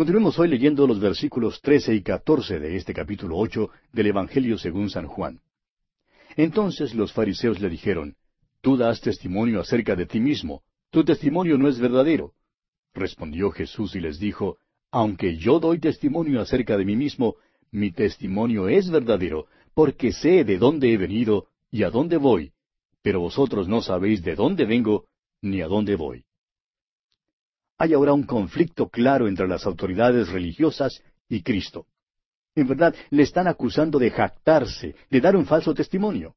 [0.00, 4.88] Continuemos hoy leyendo los versículos trece y catorce de este capítulo ocho del Evangelio según
[4.88, 5.42] San Juan.
[6.36, 8.16] Entonces los fariseos le dijeron,
[8.62, 12.32] Tú das testimonio acerca de ti mismo, tu testimonio no es verdadero.
[12.94, 14.56] Respondió Jesús y les dijo,
[14.90, 17.34] Aunque yo doy testimonio acerca de mí mismo,
[17.70, 22.52] mi testimonio es verdadero, porque sé de dónde he venido y a dónde voy,
[23.02, 25.04] pero vosotros no sabéis de dónde vengo
[25.42, 26.24] ni a dónde voy.
[27.80, 31.86] Hay ahora un conflicto claro entre las autoridades religiosas y Cristo.
[32.54, 36.34] En verdad, le están acusando de jactarse, de dar un falso testimonio.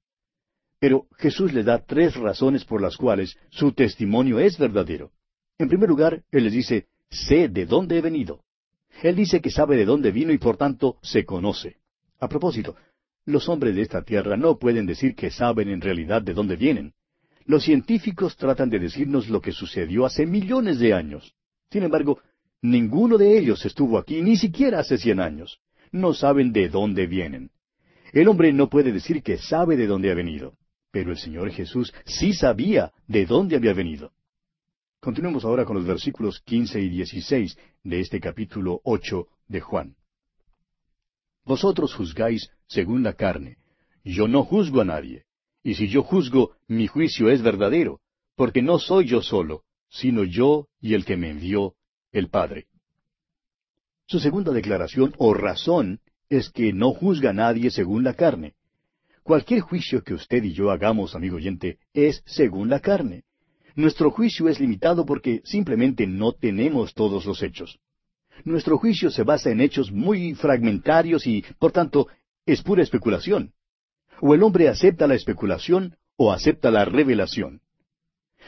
[0.79, 5.11] Pero Jesús le da tres razones por las cuales su testimonio es verdadero.
[5.57, 8.45] En primer lugar, Él les dice, sé de dónde he venido.
[9.01, 11.75] Él dice que sabe de dónde vino y por tanto se conoce.
[12.21, 12.77] A propósito,
[13.25, 16.93] los hombres de esta tierra no pueden decir que saben en realidad de dónde vienen.
[17.45, 21.35] Los científicos tratan de decirnos lo que sucedió hace millones de años.
[21.69, 22.19] Sin embargo,
[22.61, 25.59] ninguno de ellos estuvo aquí ni siquiera hace cien años.
[25.91, 27.51] No saben de dónde vienen.
[28.13, 30.55] El hombre no puede decir que sabe de dónde ha venido,
[30.91, 34.11] pero el Señor Jesús sí sabía de dónde había venido.
[34.99, 39.95] Continuemos ahora con los versículos quince y dieciséis de este capítulo ocho de Juan.
[41.43, 43.57] Vosotros juzgáis según la carne.
[44.03, 45.25] Yo no juzgo a nadie.
[45.63, 48.01] Y si yo juzgo, mi juicio es verdadero,
[48.35, 51.75] porque no soy yo solo, sino yo y el que me envió,
[52.11, 52.67] el Padre.
[54.05, 58.55] Su segunda declaración o razón es que no juzga a nadie según la carne.
[59.23, 63.23] Cualquier juicio que usted y yo hagamos, amigo oyente, es según la carne.
[63.75, 67.79] Nuestro juicio es limitado porque simplemente no tenemos todos los hechos.
[68.43, 72.07] Nuestro juicio se basa en hechos muy fragmentarios y, por tanto,
[72.45, 73.53] es pura especulación.
[74.21, 77.61] O el hombre acepta la especulación o acepta la revelación.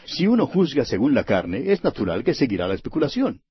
[0.06, 3.42] Si uno juzga según la carne, es natural que seguirá la especulación.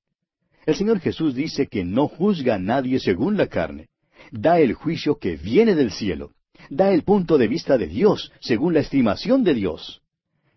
[0.65, 3.89] El Señor Jesús dice que no juzga a nadie según la carne.
[4.31, 6.31] Da el juicio que viene del cielo.
[6.69, 10.01] Da el punto de vista de Dios, según la estimación de Dios.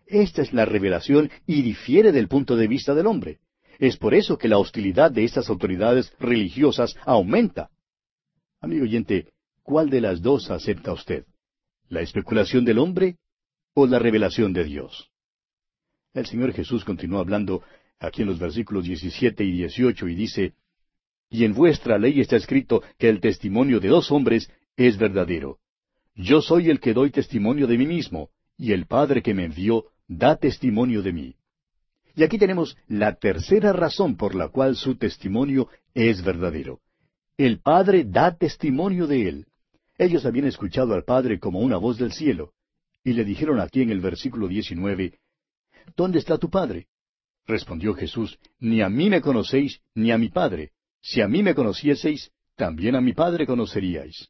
[0.07, 3.41] Esta es la revelación y difiere del punto de vista del hombre.
[3.79, 7.69] Es por eso que la hostilidad de estas autoridades religiosas aumenta.
[8.61, 9.29] Amigo oyente,
[9.63, 11.25] ¿cuál de las dos acepta usted?
[11.89, 13.17] ¿La especulación del hombre
[13.75, 15.11] o la revelación de Dios?
[16.13, 17.63] El Señor Jesús continuó hablando
[17.99, 20.53] aquí en los versículos 17 y 18 y dice,
[21.31, 25.61] Y en vuestra ley está escrito que el testimonio de dos hombres es verdadero.
[26.15, 29.87] Yo soy el que doy testimonio de mí mismo, y el Padre que me envió
[30.09, 31.37] da testimonio de mí.
[32.17, 36.81] Y aquí tenemos la tercera razón por la cual su testimonio es verdadero.
[37.37, 39.47] El Padre da testimonio de él.
[39.99, 42.53] Ellos habían escuchado al Padre como una voz del cielo,
[43.05, 45.19] y le dijeron aquí en el versículo 19,
[45.97, 46.87] ¿Dónde está tu Padre?
[47.47, 50.73] Respondió Jesús, Ni a mí me conocéis, ni a mi Padre.
[51.01, 54.29] Si a mí me conocieseis, también a mi Padre conoceríais.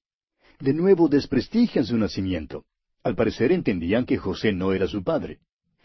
[0.59, 2.65] De nuevo desprestigian su nacimiento.
[3.03, 5.39] Al parecer entendían que José no era su padre.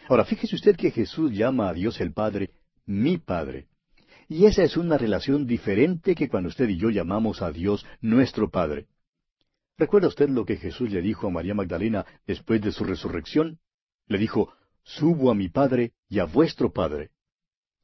[0.09, 2.51] Ahora fíjese usted que Jesús llama a Dios el Padre
[2.85, 3.67] mi Padre.
[4.27, 8.49] Y esa es una relación diferente que cuando usted y yo llamamos a Dios nuestro
[8.49, 8.87] Padre.
[9.77, 13.59] ¿Recuerda usted lo que Jesús le dijo a María Magdalena después de su resurrección?
[14.07, 17.09] Le dijo, Subo a mi Padre y a vuestro Padre.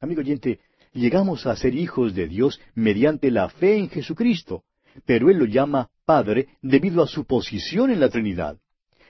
[0.00, 0.60] Amigo oyente,
[0.92, 4.64] llegamos a ser hijos de Dios mediante la fe en Jesucristo,
[5.04, 8.58] pero Él lo llama Padre debido a su posición en la Trinidad.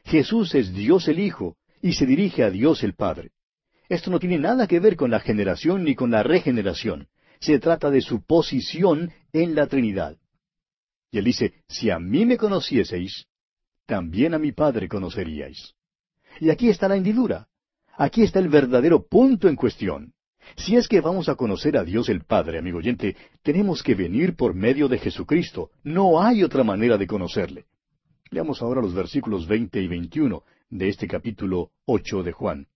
[0.04, 3.32] Jesús es Dios el Hijo, y se dirige a Dios el Padre.
[3.88, 7.08] Esto no tiene nada que ver con la generación ni con la regeneración.
[7.40, 10.16] Se trata de su posición en la Trinidad.
[11.10, 13.26] Y él dice, si a mí me conocieseis,
[13.86, 15.74] también a mi Padre conoceríais.
[16.40, 17.48] Y aquí está la hendidura.
[17.96, 20.14] Aquí está el verdadero punto en cuestión.
[20.56, 24.36] Si es que vamos a conocer a Dios el Padre, amigo oyente, tenemos que venir
[24.36, 25.70] por medio de Jesucristo.
[25.82, 27.66] No hay otra manera de conocerle.
[28.30, 32.68] Leamos ahora los versículos veinte y veintiuno de este capítulo ocho de Juan.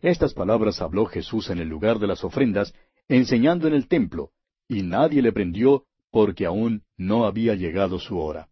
[0.00, 2.72] Estas palabras habló Jesús en el lugar de las ofrendas,
[3.08, 4.30] enseñando en el templo,
[4.68, 8.48] y nadie le prendió porque aún no había llegado su hora.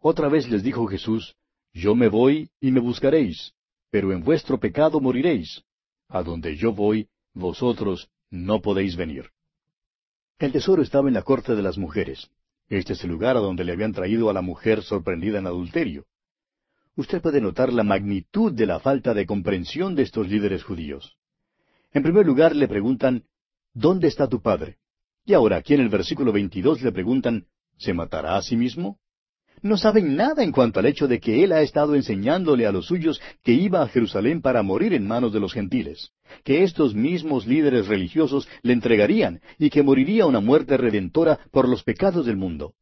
[0.00, 1.34] Otra vez les dijo Jesús,
[1.72, 3.54] Yo me voy y me buscaréis,
[3.90, 5.64] pero en vuestro pecado moriréis.
[6.08, 9.30] A donde yo voy, vosotros no podéis venir.
[10.38, 12.30] El tesoro estaba en la corte de las mujeres.
[12.68, 16.06] Este es el lugar a donde le habían traído a la mujer sorprendida en adulterio
[16.96, 21.16] usted puede notar la magnitud de la falta de comprensión de estos líderes judíos.
[21.92, 23.24] En primer lugar le preguntan,
[23.72, 24.78] ¿Dónde está tu padre?
[25.26, 27.44] Y ahora aquí en el versículo 22 le preguntan,
[27.76, 28.98] ¿se matará a sí mismo?
[29.60, 32.86] No saben nada en cuanto al hecho de que él ha estado enseñándole a los
[32.86, 36.12] suyos que iba a Jerusalén para morir en manos de los gentiles,
[36.44, 41.82] que estos mismos líderes religiosos le entregarían y que moriría una muerte redentora por los
[41.82, 42.74] pecados del mundo.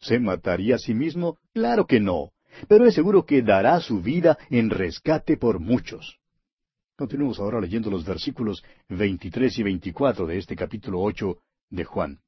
[0.00, 1.38] ¿Se mataría a sí mismo?
[1.52, 2.32] Claro que no
[2.68, 6.18] pero es seguro que dará su vida en rescate por muchos.
[6.96, 11.38] Continuemos ahora leyendo los versículos 23 y 24 de este capítulo 8
[11.70, 12.20] de Juan.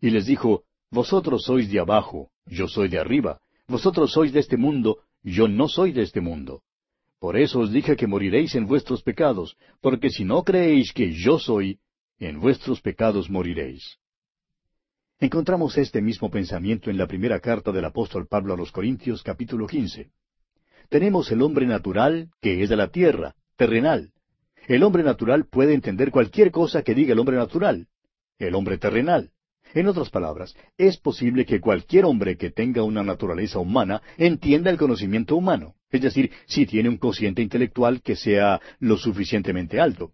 [0.00, 4.58] Y les dijo, Vosotros sois de abajo, yo soy de arriba, vosotros sois de este
[4.58, 6.62] mundo, yo no soy de este mundo.
[7.18, 11.38] Por eso os dije que moriréis en vuestros pecados, porque si no creéis que yo
[11.38, 11.78] soy,
[12.18, 13.98] en vuestros pecados moriréis.
[15.18, 19.66] Encontramos este mismo pensamiento en la primera carta del apóstol Pablo a los Corintios capítulo
[19.66, 20.10] 15.
[20.88, 24.12] Tenemos el hombre natural, que es de la tierra, terrenal.
[24.66, 27.86] El hombre natural puede entender cualquier cosa que diga el hombre natural.
[28.38, 29.30] El hombre terrenal.
[29.74, 34.76] En otras palabras, es posible que cualquier hombre que tenga una naturaleza humana entienda el
[34.76, 40.12] conocimiento humano, es decir, si tiene un cociente intelectual que sea lo suficientemente alto.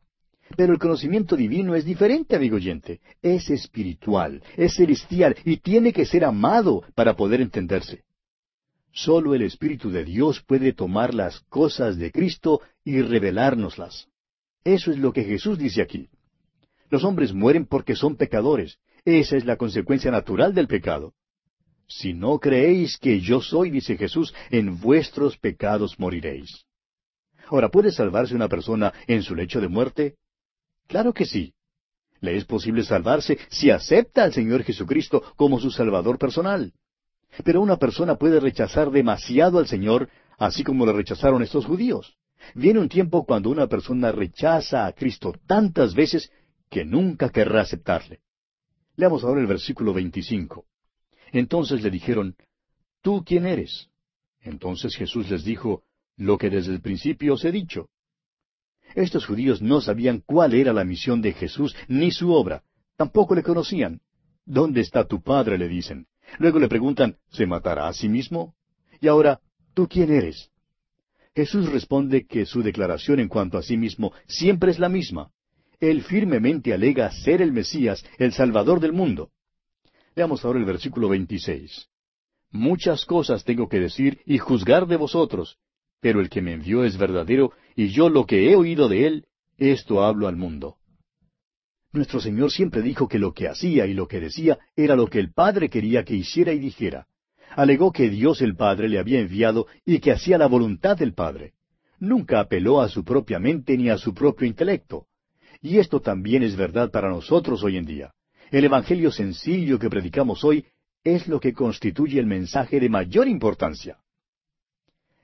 [0.56, 3.00] Pero el conocimiento divino es diferente, amigo oyente.
[3.20, 8.04] Es espiritual, es celestial y tiene que ser amado para poder entenderse.
[8.92, 14.08] Solo el Espíritu de Dios puede tomar las cosas de Cristo y revelárnoslas.
[14.64, 16.08] Eso es lo que Jesús dice aquí.
[16.90, 18.78] Los hombres mueren porque son pecadores.
[19.04, 21.14] Esa es la consecuencia natural del pecado.
[21.86, 26.64] Si no creéis que yo soy, dice Jesús, en vuestros pecados moriréis.
[27.46, 30.16] Ahora, ¿puede salvarse una persona en su lecho de muerte?
[30.86, 31.54] Claro que sí.
[32.20, 36.72] Le es posible salvarse si acepta al Señor Jesucristo como su Salvador personal.
[37.44, 42.16] Pero una persona puede rechazar demasiado al Señor, así como le rechazaron estos judíos.
[42.54, 46.30] Viene un tiempo cuando una persona rechaza a Cristo tantas veces
[46.70, 48.20] que nunca querrá aceptarle.
[48.96, 50.64] Leamos ahora el versículo 25.
[51.32, 52.36] Entonces le dijeron,
[53.02, 53.88] ¿Tú quién eres?
[54.40, 55.84] Entonces Jesús les dijo,
[56.16, 57.90] Lo que desde el principio os he dicho.
[58.94, 62.62] Estos judíos no sabían cuál era la misión de Jesús ni su obra.
[62.96, 64.00] Tampoco le conocían.
[64.44, 65.58] ¿Dónde está tu padre?
[65.58, 66.06] le dicen.
[66.38, 68.54] Luego le preguntan, ¿se matará a sí mismo?
[69.00, 69.40] Y ahora,
[69.74, 70.50] ¿tú quién eres?
[71.34, 75.30] Jesús responde que su declaración en cuanto a sí mismo siempre es la misma.
[75.80, 79.30] Él firmemente alega ser el Mesías, el Salvador del mundo.
[80.16, 81.88] Veamos ahora el versículo 26.
[82.50, 85.58] Muchas cosas tengo que decir y juzgar de vosotros,
[86.00, 89.26] pero el que me envió es verdadero, y yo lo que he oído de él,
[89.56, 90.76] esto hablo al mundo.
[91.92, 95.20] Nuestro Señor siempre dijo que lo que hacía y lo que decía era lo que
[95.20, 97.06] el Padre quería que hiciera y dijera.
[97.50, 101.54] Alegó que Dios el Padre le había enviado y que hacía la voluntad del Padre.
[101.98, 105.07] Nunca apeló a su propia mente ni a su propio intelecto.
[105.60, 108.12] Y esto también es verdad para nosotros hoy en día.
[108.50, 110.66] El Evangelio sencillo que predicamos hoy
[111.04, 113.98] es lo que constituye el mensaje de mayor importancia.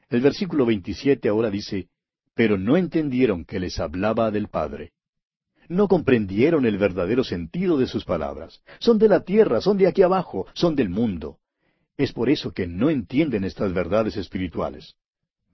[0.08, 1.88] El versículo 27 ahora dice,
[2.34, 4.92] Pero no entendieron que les hablaba del Padre.
[5.68, 8.62] No comprendieron el verdadero sentido de sus palabras.
[8.80, 11.38] Son de la tierra, son de aquí abajo, son del mundo.
[11.96, 14.94] Es por eso que no entienden estas verdades espirituales.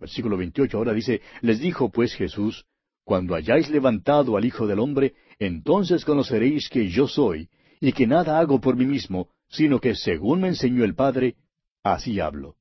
[0.00, 2.64] Versículo 28 ahora dice, Les dijo pues Jesús,
[3.10, 7.48] Cuando hayáis levantado al Hijo del Hombre, entonces conoceréis que yo soy,
[7.80, 11.34] y que nada hago por mí mismo, sino que según me enseñó el Padre,
[11.82, 12.54] así hablo.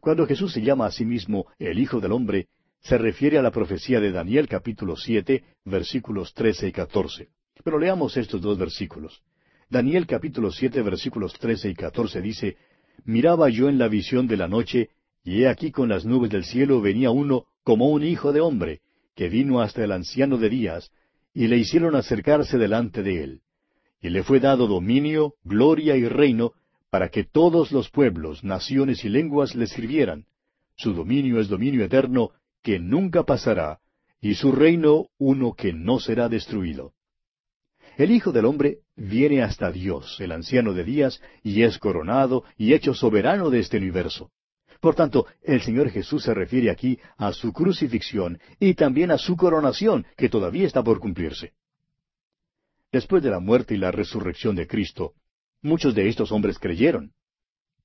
[0.00, 2.48] Cuando Jesús se llama a sí mismo el Hijo del Hombre,
[2.82, 7.30] se refiere a la profecía de Daniel capítulo siete, versículos trece y catorce.
[7.64, 9.22] Pero leamos estos dos versículos.
[9.70, 12.58] Daniel capítulo siete, versículos trece y catorce dice,
[13.06, 14.90] Miraba yo en la visión de la noche,
[15.24, 18.82] y he aquí con las nubes del cielo venía uno como un hijo de hombre,
[19.16, 20.92] que vino hasta el anciano de días,
[21.34, 23.40] y le hicieron acercarse delante de él.
[24.00, 26.52] Y le fue dado dominio, gloria y reino,
[26.90, 30.26] para que todos los pueblos, naciones y lenguas le sirvieran.
[30.76, 32.30] Su dominio es dominio eterno,
[32.62, 33.80] que nunca pasará,
[34.20, 36.92] y su reino uno que no será destruido.
[37.96, 42.74] El Hijo del Hombre viene hasta Dios, el anciano de días, y es coronado y
[42.74, 44.30] hecho soberano de este universo.
[44.80, 49.36] Por tanto, el Señor Jesús se refiere aquí a su crucifixión y también a su
[49.36, 51.52] coronación, que todavía está por cumplirse.
[52.92, 55.14] Después de la muerte y la resurrección de Cristo,
[55.66, 57.12] Muchos de estos hombres creyeron.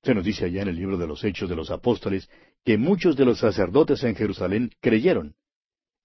[0.04, 2.28] Se nos dice allá en el libro de los Hechos de los Apóstoles
[2.64, 5.34] que muchos de los sacerdotes en Jerusalén creyeron.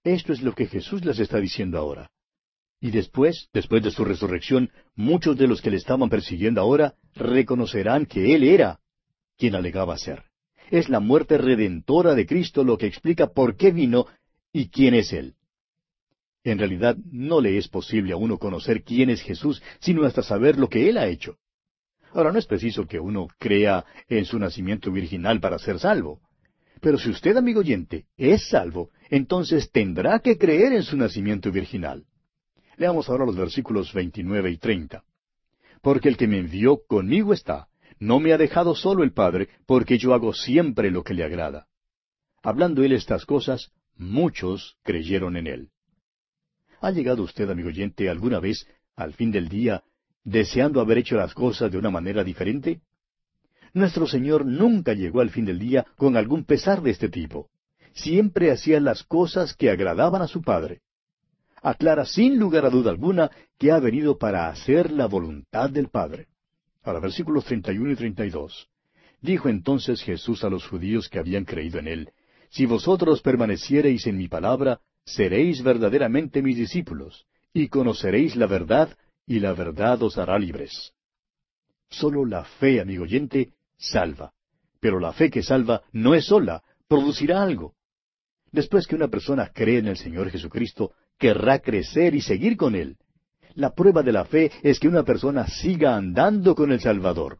[0.02, 2.10] Esto es lo que Jesús les está diciendo ahora.
[2.80, 8.06] Y después, después de su resurrección, muchos de los que le estaban persiguiendo ahora reconocerán
[8.06, 8.80] que Él era
[9.36, 10.27] quien alegaba ser.
[10.70, 14.06] Es la muerte redentora de Cristo lo que explica por qué vino
[14.52, 15.34] y quién es Él.
[16.44, 20.58] En realidad no le es posible a uno conocer quién es Jesús sino hasta saber
[20.58, 21.36] lo que Él ha hecho.
[22.12, 26.20] Ahora, no es preciso que uno crea en su nacimiento virginal para ser salvo.
[26.80, 32.04] Pero si usted, amigo oyente, es salvo, entonces tendrá que creer en su nacimiento virginal.
[32.76, 35.04] Leamos ahora los versículos 29 y 30.
[35.82, 37.68] Porque el que me envió conmigo está,
[38.00, 41.66] no me ha dejado solo el Padre, porque yo hago siempre lo que le agrada.
[42.42, 45.68] Hablando él estas cosas, muchos creyeron en él.
[46.80, 49.82] ¿Ha llegado usted, amigo oyente, alguna vez, al fin del día,
[50.22, 52.80] deseando haber hecho las cosas de una manera diferente?
[53.72, 57.50] Nuestro Señor nunca llegó al fin del día con algún pesar de este tipo.
[57.92, 60.82] Siempre hacía las cosas que agradaban a su Padre.
[61.60, 66.28] Aclara sin lugar a duda alguna que ha venido para hacer la voluntad del Padre.
[66.88, 68.66] Ahora, versículos 31 y 32.
[69.20, 72.12] Dijo entonces Jesús a los judíos que habían creído en él,
[72.48, 78.96] Si vosotros permaneciereis en mi palabra, seréis verdaderamente mis discípulos, y conoceréis la verdad,
[79.26, 80.94] y la verdad os hará libres.
[81.90, 84.32] Solo la fe, amigo oyente, salva.
[84.80, 87.74] Pero la fe que salva no es sola, producirá algo.
[88.50, 92.96] Después que una persona cree en el Señor Jesucristo, querrá crecer y seguir con Él.
[93.54, 97.38] La prueba de la fe es que una persona siga andando con el Salvador.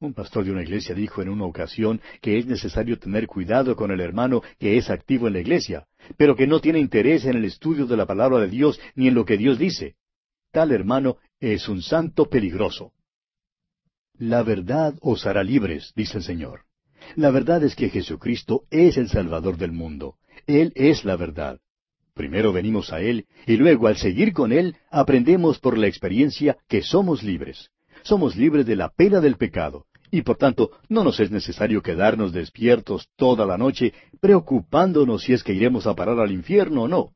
[0.00, 3.90] Un pastor de una iglesia dijo en una ocasión que es necesario tener cuidado con
[3.90, 5.86] el hermano que es activo en la iglesia,
[6.16, 9.14] pero que no tiene interés en el estudio de la palabra de Dios ni en
[9.14, 9.96] lo que Dios dice
[10.54, 12.92] tal hermano es un santo peligroso.
[14.16, 16.60] La verdad os hará libres, dice el Señor.
[17.16, 20.16] La verdad es que Jesucristo es el Salvador del mundo.
[20.46, 21.58] Él es la verdad.
[22.14, 26.82] Primero venimos a Él y luego al seguir con Él aprendemos por la experiencia que
[26.82, 27.70] somos libres.
[28.02, 32.32] Somos libres de la pena del pecado y por tanto no nos es necesario quedarnos
[32.32, 37.10] despiertos toda la noche preocupándonos si es que iremos a parar al infierno o no.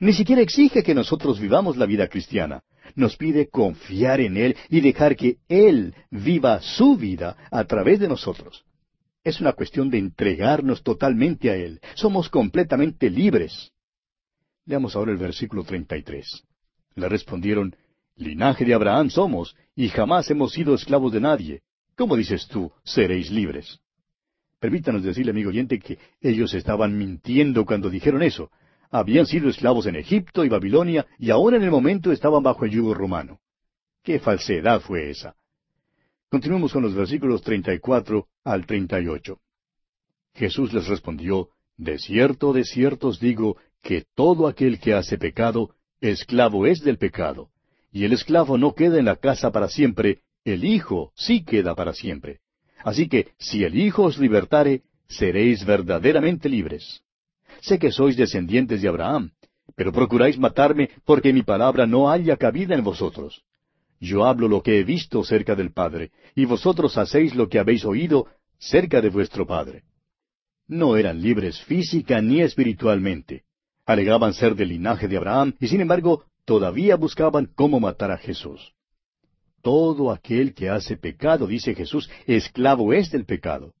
[0.00, 2.62] Ni siquiera exige que nosotros vivamos la vida cristiana
[2.94, 8.08] nos pide confiar en Él y dejar que Él viva su vida a través de
[8.08, 8.64] nosotros.
[9.24, 11.80] Es una cuestión de entregarnos totalmente a Él.
[11.94, 13.72] Somos completamente libres.
[14.68, 16.44] Leamos ahora el versículo 33.
[16.96, 17.74] Le respondieron,
[18.16, 21.62] Linaje de Abraham somos, y jamás hemos sido esclavos de nadie.
[21.96, 23.80] ¿Cómo dices tú, seréis libres?
[24.60, 28.50] Permítanos decirle, amigo oyente, que ellos estaban mintiendo cuando dijeron eso.
[28.90, 32.72] Habían sido esclavos en Egipto y Babilonia y ahora en el momento estaban bajo el
[32.72, 33.40] yugo romano.
[34.02, 35.34] ¿Qué falsedad fue esa?
[36.28, 39.40] Continuemos con los versículos 34 al 38.
[40.34, 41.48] Jesús les respondió,
[41.78, 45.70] De cierto, de cierto os digo, que todo aquel que hace pecado,
[46.00, 47.50] esclavo es del pecado.
[47.92, 51.92] Y el esclavo no queda en la casa para siempre, el Hijo sí queda para
[51.92, 52.40] siempre.
[52.80, 57.00] Así que, si el Hijo os libertare, seréis verdaderamente libres.
[57.60, 59.30] Sé que sois descendientes de Abraham,
[59.76, 63.42] pero procuráis matarme porque mi palabra no haya cabida en vosotros.
[64.00, 67.84] Yo hablo lo que he visto cerca del Padre, y vosotros hacéis lo que habéis
[67.84, 68.26] oído
[68.58, 69.84] cerca de vuestro Padre.
[70.68, 73.44] No eran libres física ni espiritualmente.
[73.86, 78.74] Alegaban ser del linaje de Abraham y sin embargo todavía buscaban cómo matar a Jesús.
[79.62, 83.74] Todo aquel que hace pecado, dice Jesús, esclavo es del pecado.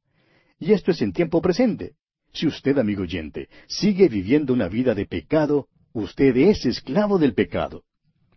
[0.58, 1.92] Y esto es en tiempo presente.
[2.32, 7.84] Si usted, amigo oyente, sigue viviendo una vida de pecado, usted es esclavo del pecado.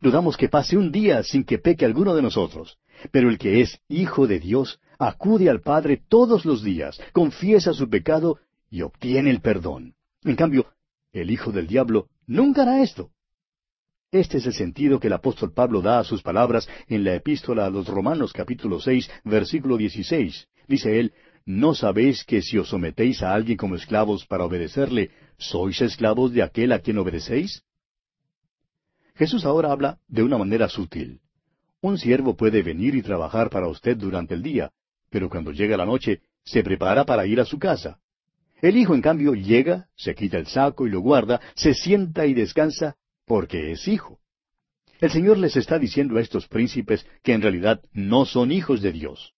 [0.01, 2.79] Dudamos que pase un día sin que peque alguno de nosotros.
[3.11, 7.89] Pero el que es hijo de Dios acude al Padre todos los días, confiesa su
[7.89, 8.39] pecado
[8.69, 9.93] y obtiene el perdón.
[10.23, 10.65] En cambio,
[11.13, 13.11] el hijo del diablo nunca hará esto.
[14.11, 17.65] Este es el sentido que el apóstol Pablo da a sus palabras en la epístola
[17.65, 20.47] a los Romanos capítulo seis, versículo dieciséis.
[20.67, 21.13] Dice él,
[21.45, 26.43] ¿No sabéis que si os sometéis a alguien como esclavos para obedecerle, sois esclavos de
[26.43, 27.63] aquel a quien obedecéis?
[29.15, 31.19] Jesús ahora habla de una manera sutil.
[31.81, 34.71] Un siervo puede venir y trabajar para usted durante el día,
[35.09, 37.99] pero cuando llega la noche, se prepara para ir a su casa.
[38.61, 42.33] El hijo, en cambio, llega, se quita el saco y lo guarda, se sienta y
[42.33, 42.95] descansa,
[43.25, 44.19] porque es hijo.
[44.99, 48.91] El Señor les está diciendo a estos príncipes que en realidad no son hijos de
[48.91, 49.33] Dios.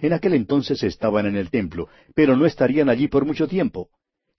[0.00, 3.90] En aquel entonces estaban en el templo, pero no estarían allí por mucho tiempo.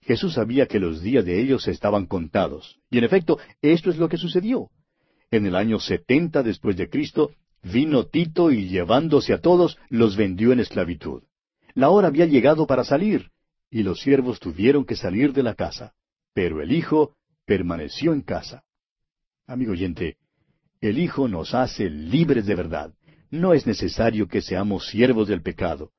[0.02, 2.78] Jesús sabía que los días de ellos estaban contados.
[2.90, 4.68] Y en efecto, esto es lo que sucedió.
[5.30, 7.30] En el año setenta después de Cristo,
[7.62, 11.22] vino Tito y llevándose a todos, los vendió en esclavitud.
[11.74, 13.30] La hora había llegado para salir,
[13.70, 15.94] y los siervos tuvieron que salir de la casa.
[16.34, 17.14] Pero el Hijo
[17.46, 18.64] permaneció en casa.
[19.46, 20.16] Amigo oyente,
[20.80, 22.92] el Hijo nos hace libres de verdad.
[23.30, 25.92] No es necesario que seamos siervos del pecado.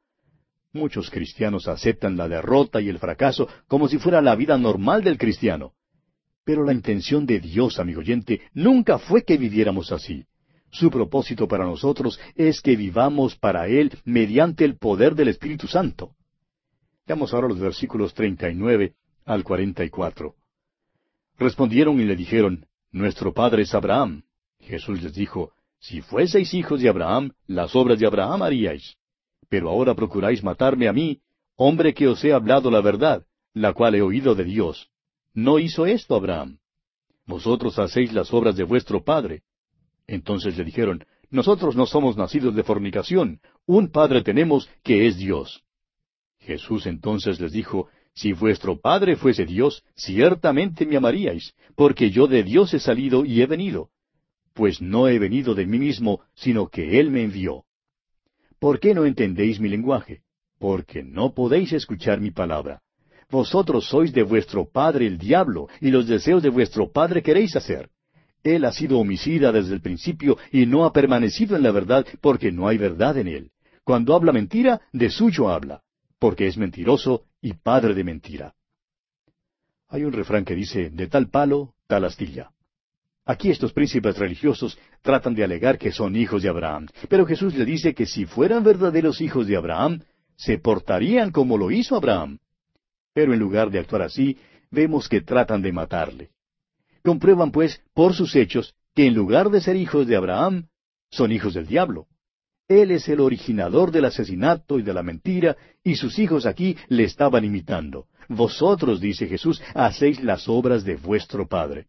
[0.75, 5.19] Muchos cristianos aceptan la derrota y el fracaso como si fuera la vida normal del
[5.19, 5.73] cristiano.
[6.43, 10.25] Pero la intención de Dios, amigo oyente, nunca fue que viviéramos así.
[10.71, 16.15] Su propósito para nosotros es que vivamos para Él mediante el poder del Espíritu Santo.
[17.05, 18.95] Veamos ahora los versículos 39
[19.25, 20.33] al 44.
[21.37, 24.23] Respondieron y le dijeron, Nuestro padre es Abraham.
[24.59, 28.97] Jesús les dijo, Si fueseis hijos de Abraham, las obras de Abraham haríais
[29.53, 31.21] pero ahora procuráis matarme a mí,
[31.55, 33.23] hombre que os he hablado la verdad,
[33.53, 34.89] la cual he oído de Dios.
[35.35, 36.57] No hizo esto Abraham.
[37.27, 39.43] Vosotros hacéis las obras de vuestro padre.
[40.07, 45.63] Entonces le dijeron, Nosotros no somos nacidos de fornicación, un padre tenemos que es Dios.
[46.39, 52.41] Jesús entonces les dijo, Si vuestro Padre fuese Dios, ciertamente me amaríais, porque yo de
[52.41, 53.89] Dios he salido y he venido.
[54.55, 57.65] Pues no he venido de mí mismo, sino que Él me envió.
[58.63, 60.21] ¿Por qué no entendéis mi lenguaje?
[60.57, 62.81] Porque no podéis escuchar mi palabra.
[63.29, 67.89] Vosotros sois de vuestro padre el diablo, y los deseos de vuestro padre queréis hacer.
[68.41, 72.53] Él ha sido homicida desde el principio y no ha permanecido en la verdad porque
[72.53, 73.51] no hay verdad en él.
[73.83, 75.81] Cuando habla mentira, de suyo habla,
[76.17, 78.55] porque es mentiroso y padre de mentira.
[79.89, 82.52] Hay un refrán que dice, de tal palo, tal astilla.
[83.25, 87.63] Aquí estos príncipes religiosos tratan de alegar que son hijos de Abraham, pero Jesús le
[87.63, 90.01] dice que si fueran verdaderos hijos de Abraham,
[90.35, 92.39] se portarían como lo hizo Abraham.
[93.13, 94.37] Pero en lugar de actuar así,
[94.71, 96.31] vemos que tratan de matarle.
[97.01, 100.67] Comprueban, pues, por sus hechos, que en lugar de ser hijos de Abraham,
[101.09, 102.07] son hijos del diablo.
[102.67, 107.03] Él es el originador del asesinato y de la mentira, y sus hijos aquí le
[107.03, 108.07] estaban imitando.
[108.27, 111.87] Vosotros, dice Jesús, hacéis las obras de vuestro Padre.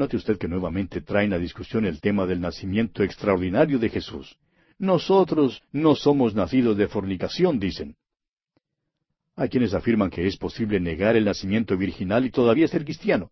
[0.00, 4.38] Note usted que nuevamente traen a discusión el tema del nacimiento extraordinario de Jesús.
[4.78, 7.96] Nosotros no somos nacidos de fornicación, dicen.
[9.36, 13.30] Hay quienes afirman que es posible negar el nacimiento virginal y todavía ser cristiano.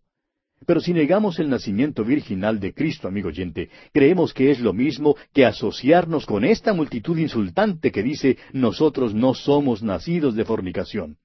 [0.67, 5.15] Pero si negamos el nacimiento virginal de Cristo, amigo oyente, creemos que es lo mismo
[5.33, 11.17] que asociarnos con esta multitud insultante que dice nosotros no somos nacidos de fornicación.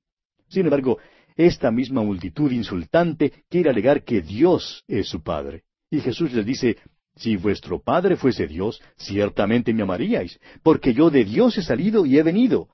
[0.49, 0.99] Sin embargo,
[1.37, 5.65] esta misma multitud insultante quiere alegar que Dios es su Padre.
[5.91, 6.77] Y Jesús les dice,
[7.17, 12.19] si vuestro Padre fuese Dios, ciertamente me amaríais, porque yo de Dios he salido y
[12.19, 12.69] he venido.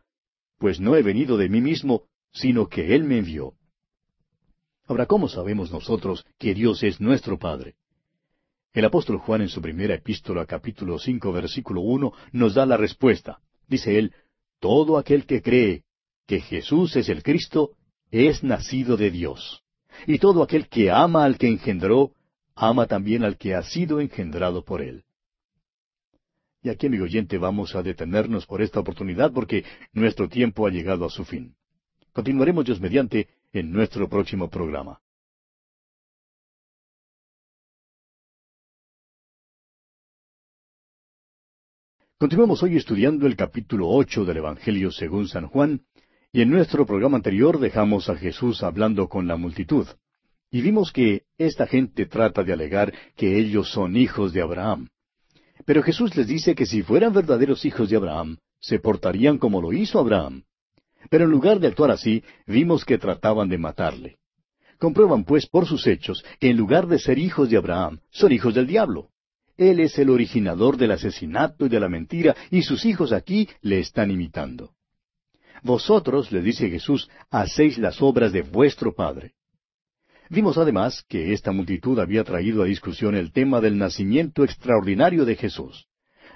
[0.58, 2.02] pues no he venido de mí mismo,
[2.32, 3.54] sino que Él me envió.
[4.86, 7.76] Ahora, ¿cómo sabemos nosotros que Dios es nuestro Padre?
[8.74, 13.40] El apóstol Juan en su primera epístola capítulo cinco versículo uno nos da la respuesta.
[13.68, 14.12] Dice él,
[14.61, 15.84] Todo aquel que cree
[16.26, 17.76] que Jesús es el Cristo
[18.11, 19.62] es nacido de Dios.
[20.06, 22.12] Y todo aquel que ama al que engendró,
[22.54, 25.04] ama también al que ha sido engendrado por él.
[26.62, 31.06] Y aquí, amigo oyente, vamos a detenernos por esta oportunidad porque nuestro tiempo ha llegado
[31.06, 31.54] a su fin.
[32.12, 35.00] Continuaremos Dios mediante en nuestro próximo programa.
[42.18, 45.80] Continuamos hoy estudiando el capítulo ocho del Evangelio según San Juan,
[46.32, 49.86] y en nuestro programa anterior dejamos a Jesús hablando con la multitud.
[50.50, 54.88] Y vimos que esta gente trata de alegar que ellos son hijos de Abraham.
[55.64, 59.72] Pero Jesús les dice que si fueran verdaderos hijos de Abraham, se portarían como lo
[59.72, 60.44] hizo Abraham.
[61.08, 64.18] Pero en lugar de actuar así, vimos que trataban de matarle.
[64.78, 68.54] Comprueban pues por sus hechos que en lugar de ser hijos de Abraham, son hijos
[68.54, 69.10] del diablo.
[69.56, 73.80] Él es el originador del asesinato y de la mentira, y sus hijos aquí le
[73.80, 74.72] están imitando.
[75.62, 79.34] Vosotros, le dice Jesús, hacéis las obras de vuestro Padre.
[80.28, 85.36] Vimos además que esta multitud había traído a discusión el tema del nacimiento extraordinario de
[85.36, 85.86] Jesús.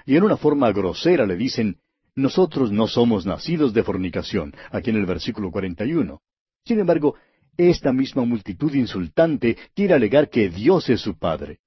[0.05, 1.77] Y en una forma grosera le dicen,
[2.13, 6.21] nosotros no somos nacidos de fornicación, aquí en el versículo 41.
[6.65, 7.15] Sin embargo,
[7.57, 11.59] esta misma multitud insultante quiere alegar que Dios es su Padre.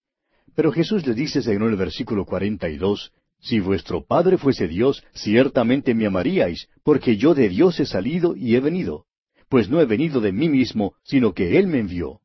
[0.55, 5.05] Pero Jesús les dice, según el versículo cuarenta y dos, Si vuestro Padre fuese Dios,
[5.15, 9.05] ciertamente me amaríais, porque yo de Dios he salido y he venido.
[9.49, 12.21] Pues no he venido de mí mismo, sino que Él me envió.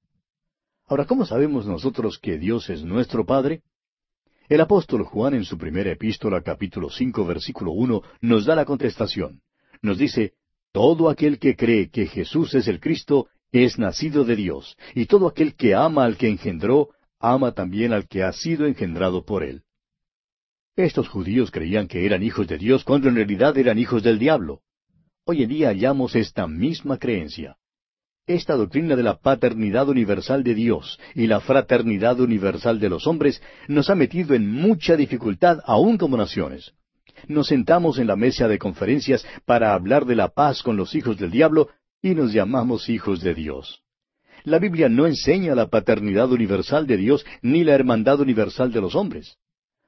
[0.87, 3.61] Ahora, ¿cómo sabemos nosotros que Dios es nuestro Padre?
[4.49, 9.41] El apóstol Juan en su primera epístola capítulo cinco versículo uno nos da la contestación.
[9.81, 10.33] Nos dice,
[10.73, 15.27] Todo aquel que cree que Jesús es el Cristo es nacido de Dios, y todo
[15.27, 16.89] aquel que ama al que engendró
[17.19, 19.63] ama también al que ha sido engendrado por él.
[20.75, 24.61] Estos judíos creían que eran hijos de Dios cuando en realidad eran hijos del diablo.
[25.23, 27.57] Hoy en día hallamos esta misma creencia.
[28.25, 33.39] Esta doctrina de la paternidad universal de Dios y la fraternidad universal de los hombres
[33.67, 36.73] nos ha metido en mucha dificultad aún como naciones.
[37.27, 41.19] Nos sentamos en la mesa de conferencias para hablar de la paz con los hijos
[41.19, 41.69] del diablo
[42.01, 43.83] y nos llamamos hijos de Dios.
[44.43, 48.95] La Biblia no enseña la paternidad universal de Dios ni la hermandad universal de los
[48.95, 49.37] hombres.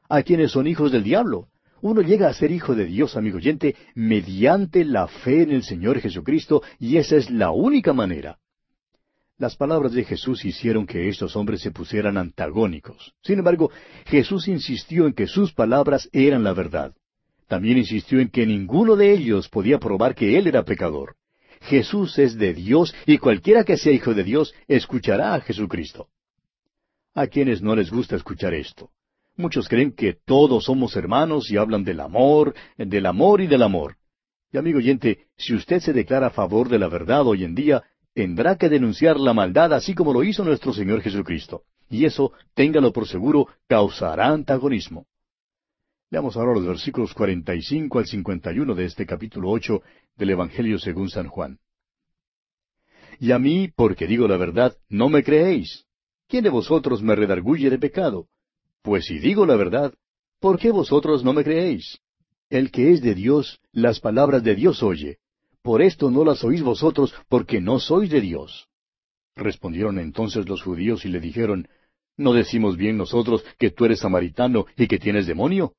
[0.07, 1.47] A quienes son hijos del diablo.
[1.81, 5.99] Uno llega a ser hijo de Dios, amigo oyente, mediante la fe en el Señor
[5.99, 8.37] Jesucristo, y esa es la única manera.
[9.37, 13.13] Las palabras de Jesús hicieron que estos hombres se pusieran antagónicos.
[13.21, 13.69] Sin embargo,
[14.05, 16.93] Jesús insistió en que sus palabras eran la verdad.
[17.47, 21.15] También insistió en que ninguno de ellos podía probar que él era pecador.
[21.61, 26.07] Jesús es de Dios y cualquiera que sea hijo de Dios escuchará a Jesucristo.
[27.13, 28.89] A quienes no les gusta escuchar esto.
[29.37, 33.97] Muchos creen que todos somos hermanos y hablan del amor, del amor y del amor.
[34.51, 37.83] Y amigo oyente, si usted se declara a favor de la verdad hoy en día,
[38.13, 41.63] tendrá que denunciar la maldad así como lo hizo nuestro Señor Jesucristo.
[41.89, 45.05] Y eso, téngalo por seguro, causará antagonismo.
[46.09, 49.81] Veamos ahora los versículos 45 al 51 de este capítulo 8
[50.15, 51.59] del Evangelio según San Juan.
[53.19, 55.85] Y a mí, porque digo la verdad, no me creéis.
[56.29, 58.29] ¿Quién de vosotros me redarguye de pecado?
[58.85, 59.95] Pues si digo la verdad,
[60.39, 61.97] ¿por qué vosotros no me creéis?
[62.51, 65.17] El que es de Dios, las palabras de Dios oye.
[65.63, 68.67] Por esto no las oís vosotros, porque no sois de Dios.
[69.35, 71.67] Respondieron entonces los judíos y le dijeron,
[72.15, 75.73] ¿No decimos bien nosotros que tú eres samaritano y que tienes demonio?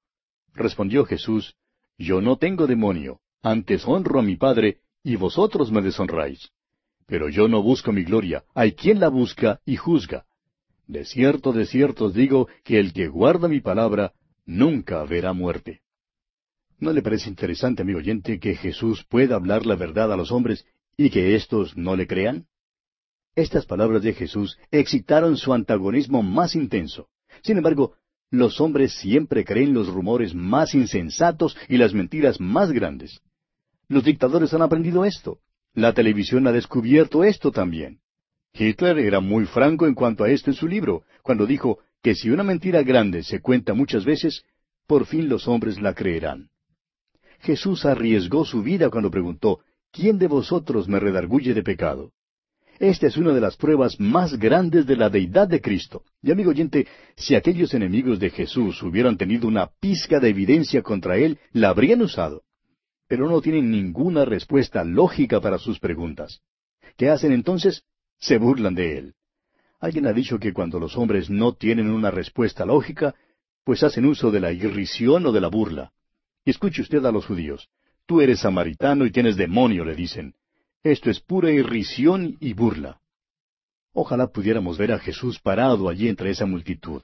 [0.53, 1.55] Respondió Jesús,
[1.97, 6.51] Yo no tengo demonio, antes honro a mi Padre, y vosotros me deshonráis.
[7.07, 10.27] Pero yo no busco mi gloria, hay quien la busca y juzga.
[10.87, 14.12] De cierto, de cierto os digo que el que guarda mi palabra
[14.45, 15.82] nunca verá muerte.
[16.78, 20.66] ¿No le parece interesante, amigo oyente, que Jesús pueda hablar la verdad a los hombres
[20.97, 22.47] y que éstos no le crean?
[23.34, 27.09] Estas palabras de Jesús excitaron su antagonismo más intenso.
[27.43, 27.95] Sin embargo,
[28.30, 33.20] los hombres siempre creen los rumores más insensatos y las mentiras más grandes.
[33.89, 35.41] Los dictadores han aprendido esto.
[35.74, 38.01] La televisión ha descubierto esto también.
[38.59, 42.31] Hitler era muy franco en cuanto a esto en su libro, cuando dijo que si
[42.31, 44.45] una mentira grande se cuenta muchas veces,
[44.87, 46.49] por fin los hombres la creerán.
[47.41, 49.61] Jesús arriesgó su vida cuando preguntó,
[49.93, 52.13] ¿quién de vosotros me redarguye de pecado?
[52.79, 56.03] Esta es una de las pruebas más grandes de la deidad de Cristo.
[56.23, 56.87] Y amigo oyente,
[57.17, 62.03] si aquellos enemigos de Jesús hubieran tenido una pizca de evidencia contra él, la habrían
[62.03, 62.43] usado.
[63.09, 66.41] pero no tienen ninguna respuesta lógica para sus preguntas.
[66.97, 67.85] ¿Qué hacen entonces?
[68.19, 69.14] Se burlan de él.
[69.81, 73.14] Alguien ha dicho que cuando los hombres no tienen una respuesta lógica,
[73.64, 75.93] pues hacen uso de la irrisión o de la burla.
[76.45, 77.69] Y escuche usted a los judíos.
[78.07, 80.35] Tú eres samaritano y tienes demonio, le dicen.
[80.83, 83.01] Esto es pura irrisión y burla.
[83.93, 87.03] Ojalá pudiéramos ver a Jesús parado allí entre esa multitud.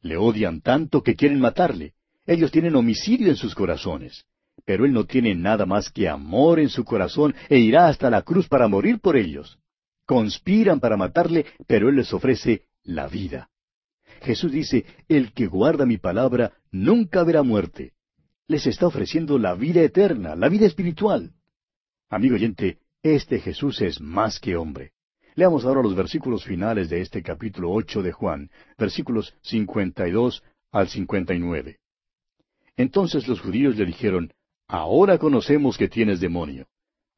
[0.00, 1.94] Le odian tanto que quieren matarle.
[2.26, 4.24] Ellos tienen homicidio en sus corazones.
[4.64, 8.22] Pero Él no tiene nada más que amor en su corazón e irá hasta la
[8.22, 9.58] cruz para morir por ellos.
[10.08, 13.50] Conspiran para matarle, pero Él les ofrece la vida.
[14.22, 17.92] Jesús dice, el que guarda mi palabra nunca verá muerte.
[18.46, 21.34] Les está ofreciendo la vida eterna, la vida espiritual.
[22.08, 24.92] Amigo oyente, este Jesús es más que hombre.
[25.34, 30.42] Leamos ahora los versículos finales de este capítulo ocho de Juan, versículos cincuenta y dos
[30.72, 31.80] al cincuenta y nueve.
[32.78, 34.32] Entonces los judíos le dijeron,
[34.68, 36.66] Ahora conocemos que tienes demonio.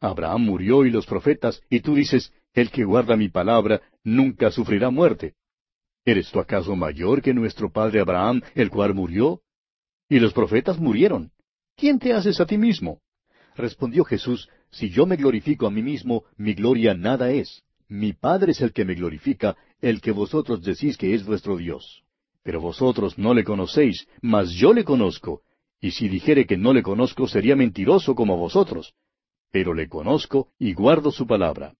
[0.00, 4.90] Abraham murió y los profetas, y tú dices, el que guarda mi palabra nunca sufrirá
[4.90, 5.34] muerte.
[6.04, 9.42] ¿Eres tú acaso mayor que nuestro padre Abraham, el cual murió?
[10.08, 11.30] Y los profetas murieron.
[11.76, 13.00] ¿Quién te haces a ti mismo?
[13.54, 17.62] Respondió Jesús, Si yo me glorifico a mí mismo, mi gloria nada es.
[17.88, 22.04] Mi Padre es el que me glorifica, el que vosotros decís que es vuestro Dios.
[22.42, 25.42] Pero vosotros no le conocéis, mas yo le conozco.
[25.80, 28.94] Y si dijere que no le conozco, sería mentiroso como vosotros.
[29.50, 31.74] Pero le conozco y guardo su palabra.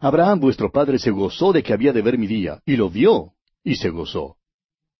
[0.00, 3.32] Abraham vuestro padre se gozó de que había de ver mi día, y lo vio,
[3.64, 4.36] y se gozó.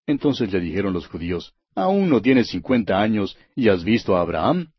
[0.06, 4.72] Entonces le dijeron los judíos, ¿Aún no tienes cincuenta años y has visto a Abraham?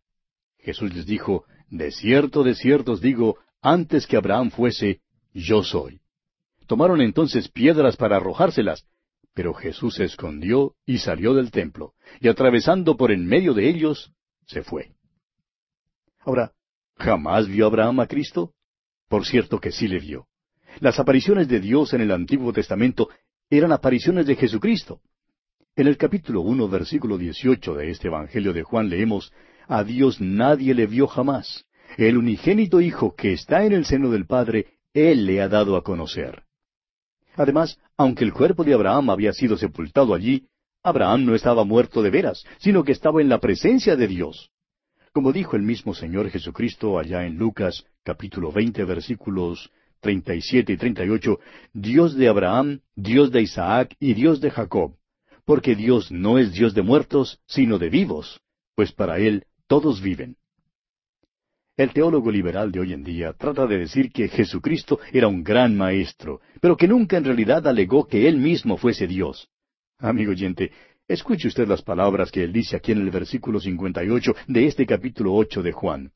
[0.57, 5.01] Jesús les dijo, De cierto, de cierto os digo, antes que Abraham fuese,
[5.33, 6.01] yo soy.
[6.65, 8.85] Tomaron entonces piedras para arrojárselas,
[9.35, 14.11] pero Jesús se escondió y salió del templo, y atravesando por en medio de ellos,
[14.47, 14.93] se fue.
[16.21, 16.53] Ahora,
[16.97, 18.53] ¿jamás vio Abraham a Cristo?
[19.07, 20.27] Por cierto que sí le vio.
[20.79, 23.09] Las apariciones de Dios en el Antiguo Testamento
[23.49, 24.99] eran apariciones de Jesucristo.
[25.75, 29.31] En el capítulo uno, versículo dieciocho de este Evangelio de Juan leemos,
[29.67, 31.65] A Dios nadie le vio jamás.
[31.97, 35.83] El unigénito Hijo que está en el seno del Padre, Él le ha dado a
[35.83, 36.43] conocer.
[37.35, 40.47] Además, aunque el cuerpo de Abraham había sido sepultado allí,
[40.83, 44.49] Abraham no estaba muerto de veras, sino que estaba en la presencia de Dios.
[45.17, 50.73] Como dijo el mismo Señor Jesucristo allá en Lucas capítulo veinte versículos treinta y siete
[50.73, 51.39] y treinta y ocho,
[51.73, 54.93] Dios de Abraham, Dios de Isaac y Dios de Jacob,
[55.43, 58.39] porque Dios no es Dios de muertos, sino de vivos,
[58.75, 60.35] pues para Él todos viven.
[61.75, 65.75] El teólogo liberal de hoy en día trata de decir que Jesucristo era un gran
[65.75, 69.49] maestro, pero que nunca en realidad alegó que Él mismo fuese Dios.
[69.97, 70.71] Amigo oyente,
[71.07, 75.33] Escuche usted las palabras que él dice aquí en el versículo 58 de este capítulo
[75.35, 76.11] 8 de Juan.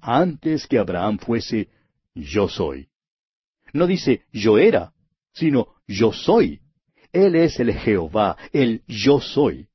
[0.00, 1.68] Antes que Abraham fuese,
[2.14, 2.88] yo soy.
[3.74, 4.94] No dice yo era,
[5.34, 6.60] sino yo soy.
[7.12, 9.68] Él es el Jehová, el yo soy.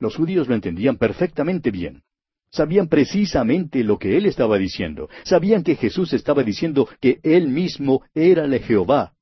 [0.00, 2.02] Los judíos lo entendían perfectamente bien.
[2.50, 5.08] Sabían precisamente lo que él estaba diciendo.
[5.24, 9.12] Sabían que Jesús estaba diciendo que él mismo era el Jehová.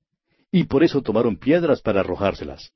[0.51, 2.73] Y por eso tomaron piedras para arrojárselas.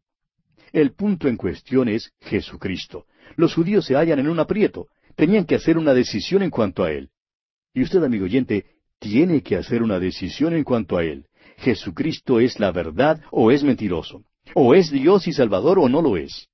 [0.72, 3.06] El punto en cuestión es Jesucristo.
[3.36, 4.88] Los judíos se hallan en un aprieto.
[5.16, 7.10] Tenían que hacer una decisión en cuanto a Él.
[7.74, 8.66] Y usted, amigo oyente,
[8.98, 11.26] tiene que hacer una decisión en cuanto a Él.
[11.58, 14.22] ¿Jesucristo es la verdad o es mentiroso?
[14.54, 16.48] ¿O es Dios y Salvador o no lo es?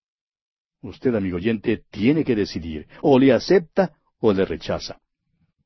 [0.82, 2.86] Usted, amigo oyente, tiene que decidir.
[3.00, 4.98] O le acepta o le rechaza.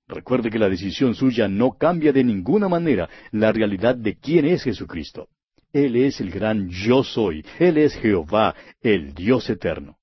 [0.06, 4.62] Recuerde que la decisión suya no cambia de ninguna manera la realidad de quién es
[4.62, 5.28] Jesucristo.
[5.72, 7.44] Él es el gran yo soy.
[7.58, 9.98] Él es Jehová, el Dios eterno.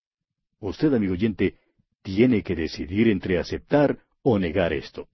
[0.60, 1.56] Usted, amigo oyente,
[2.02, 5.08] tiene que decidir entre aceptar o negar esto.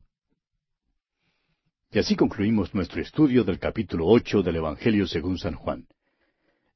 [1.92, 5.88] Y así concluimos nuestro estudio del capítulo ocho del Evangelio según San Juan.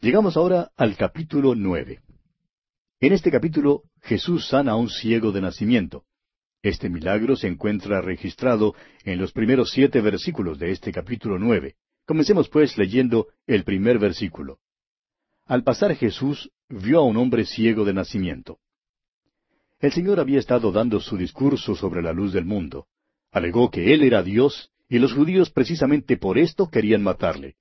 [0.01, 2.01] Llegamos ahora al capítulo nueve.
[2.99, 6.03] En este capítulo Jesús sana a un ciego de nacimiento.
[6.61, 8.73] Este milagro se encuentra registrado
[9.03, 11.75] en los primeros siete versículos de este capítulo nueve.
[12.05, 14.59] Comencemos pues leyendo el primer versículo.
[15.45, 18.59] Al pasar Jesús vio a un hombre ciego de nacimiento.
[19.79, 22.87] El Señor había estado dando su discurso sobre la luz del mundo.
[23.31, 27.55] Alegó que Él era Dios, y los judíos precisamente por esto querían matarle.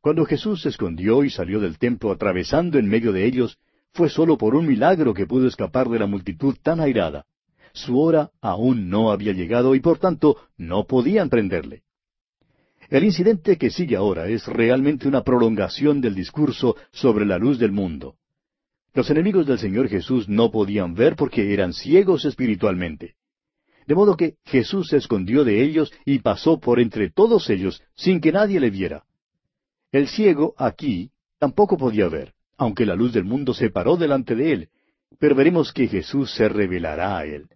[0.00, 3.58] Cuando Jesús se escondió y salió del templo atravesando en medio de ellos,
[3.92, 7.26] fue sólo por un milagro que pudo escapar de la multitud tan airada.
[7.72, 11.82] Su hora aún no había llegado y por tanto no podían prenderle.
[12.88, 17.72] El incidente que sigue ahora es realmente una prolongación del discurso sobre la luz del
[17.72, 18.16] mundo.
[18.94, 23.14] Los enemigos del Señor Jesús no podían ver porque eran ciegos espiritualmente.
[23.86, 28.20] De modo que Jesús se escondió de ellos y pasó por entre todos ellos sin
[28.20, 29.04] que nadie le viera.
[29.92, 34.52] El ciego aquí tampoco podía ver, aunque la luz del mundo se paró delante de
[34.52, 34.68] él,
[35.18, 37.48] pero veremos que Jesús se revelará a él.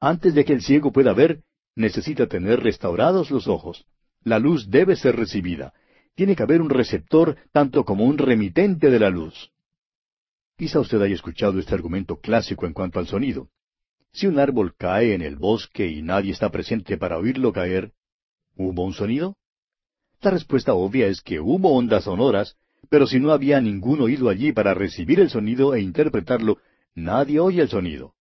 [0.00, 1.40] Antes de que el ciego pueda ver,
[1.74, 3.86] necesita tener restaurados los ojos.
[4.26, 5.72] La luz debe ser recibida.
[6.16, 9.52] Tiene que haber un receptor tanto como un remitente de la luz.
[10.58, 13.50] Quizá usted haya escuchado este argumento clásico en cuanto al sonido.
[14.10, 17.92] Si un árbol cae en el bosque y nadie está presente para oírlo caer,
[18.56, 19.36] ¿hubo un sonido?
[20.20, 22.56] La respuesta obvia es que hubo ondas sonoras,
[22.90, 26.58] pero si no había ningún oído allí para recibir el sonido e interpretarlo,
[26.96, 28.14] nadie oye el sonido.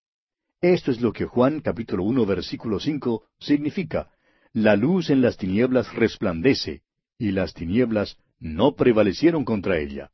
[0.62, 4.12] Esto es lo que Juan capítulo uno versículo cinco significa.
[4.56, 6.82] La luz en las tinieblas resplandece,
[7.20, 10.12] y las tinieblas no prevalecieron contra ella.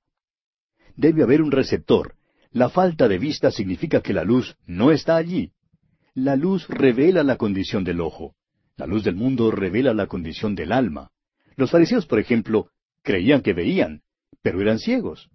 [0.95, 2.15] Debe haber un receptor.
[2.49, 5.51] La falta de vista significa que la luz no está allí.
[6.15, 8.33] La luz revela la condición del ojo.
[8.77, 11.11] La luz del mundo revela la condición del alma.
[11.55, 12.71] Los fariseos, por ejemplo,
[13.03, 14.01] creían que veían,
[14.41, 15.29] pero eran ciegos.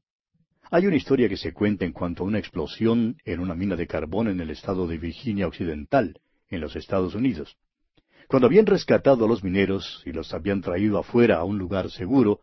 [0.69, 3.87] Hay una historia que se cuenta en cuanto a una explosión en una mina de
[3.87, 7.57] carbón en el estado de Virginia Occidental, en los Estados Unidos.
[8.29, 12.41] Cuando habían rescatado a los mineros y los habían traído afuera a un lugar seguro,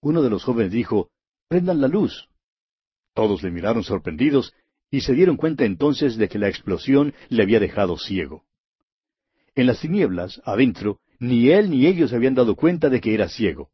[0.00, 1.10] uno de los jóvenes dijo,
[1.48, 2.28] Prendan la luz.
[3.14, 4.54] Todos le miraron sorprendidos
[4.90, 8.44] y se dieron cuenta entonces de que la explosión le había dejado ciego.
[9.54, 13.70] En las tinieblas, adentro, ni él ni ellos habían dado cuenta de que era ciego.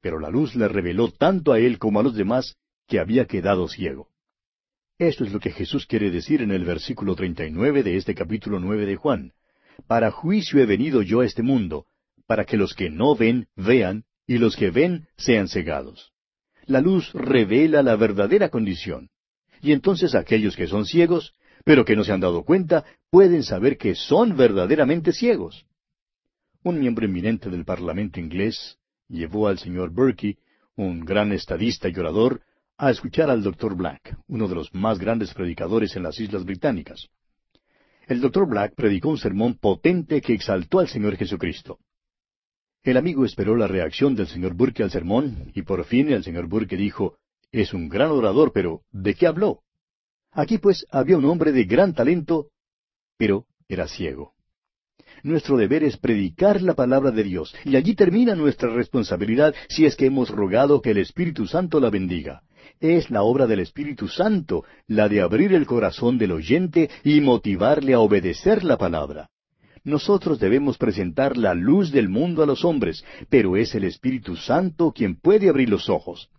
[0.00, 3.68] Pero la luz le reveló tanto a él como a los demás que había quedado
[3.68, 4.08] ciego.
[4.98, 8.86] Esto es lo que Jesús quiere decir en el versículo 39 de este capítulo 9
[8.86, 9.32] de Juan.
[9.86, 11.86] Para juicio he venido yo a este mundo,
[12.26, 16.12] para que los que no ven vean, y los que ven sean cegados.
[16.66, 19.10] La luz revela la verdadera condición.
[19.60, 23.76] Y entonces aquellos que son ciegos, pero que no se han dado cuenta, pueden saber
[23.76, 25.66] que son verdaderamente ciegos.
[26.62, 28.78] Un miembro eminente del Parlamento inglés
[29.08, 30.38] llevó al señor Berkey,
[30.76, 32.42] un gran estadista y orador,
[32.78, 37.08] a escuchar al doctor Black, uno de los más grandes predicadores en las Islas Británicas.
[38.06, 41.78] El doctor Black predicó un sermón potente que exaltó al Señor Jesucristo.
[42.82, 46.46] El amigo esperó la reacción del señor Burke al sermón, y por fin el señor
[46.46, 47.18] Burke dijo,
[47.52, 49.60] es un gran orador, pero ¿de qué habló?
[50.32, 52.48] Aquí pues había un hombre de gran talento,
[53.18, 54.32] pero era ciego.
[55.22, 59.94] Nuestro deber es predicar la palabra de Dios, y allí termina nuestra responsabilidad si es
[59.94, 62.42] que hemos rogado que el Espíritu Santo la bendiga.
[62.80, 67.92] Es la obra del Espíritu Santo, la de abrir el corazón del oyente y motivarle
[67.92, 69.28] a obedecer la palabra.
[69.84, 74.92] Nosotros debemos presentar la luz del mundo a los hombres, pero es el Espíritu Santo
[74.92, 76.30] quien puede abrir los ojos.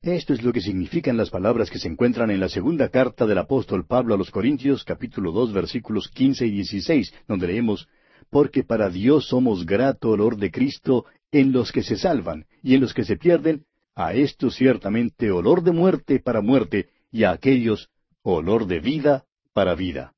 [0.00, 3.38] Esto es lo que significan las palabras que se encuentran en la segunda carta del
[3.38, 7.88] apóstol Pablo a los Corintios, capítulo dos, versículos quince y dieciséis, donde leemos
[8.30, 12.82] Porque para Dios somos grato olor de Cristo en los que se salvan, y en
[12.82, 13.64] los que se pierden,
[13.98, 17.90] a estos ciertamente olor de muerte para muerte, y a aquellos
[18.22, 20.14] olor de vida para vida.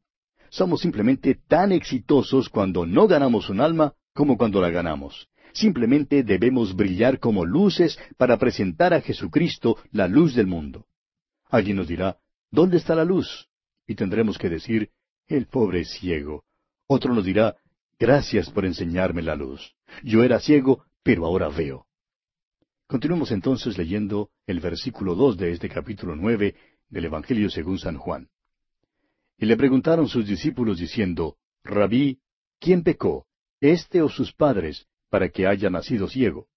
[0.50, 5.28] Somos simplemente tan exitosos cuando no ganamos un alma como cuando la ganamos.
[5.54, 10.84] Simplemente debemos brillar como luces para presentar a Jesucristo la luz del mundo.
[11.48, 12.18] Alguien nos dirá,
[12.50, 13.48] ¿dónde está la luz?
[13.86, 14.90] Y tendremos que decir,
[15.26, 16.44] el pobre ciego.
[16.86, 17.56] Otro nos dirá,
[17.98, 19.72] gracias por enseñarme la luz.
[20.02, 21.86] Yo era ciego, pero ahora veo.
[22.90, 26.56] Continuemos entonces leyendo el versículo dos de este capítulo nueve
[26.88, 28.28] del Evangelio según San Juan.
[29.38, 32.18] Y le preguntaron sus discípulos diciendo, Rabí,
[32.58, 33.28] ¿quién pecó,
[33.60, 36.48] este o sus padres, para que haya nacido ciego?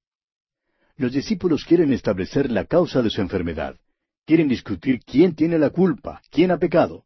[0.95, 3.77] Los discípulos quieren establecer la causa de su enfermedad.
[4.25, 7.05] Quieren discutir quién tiene la culpa, quién ha pecado.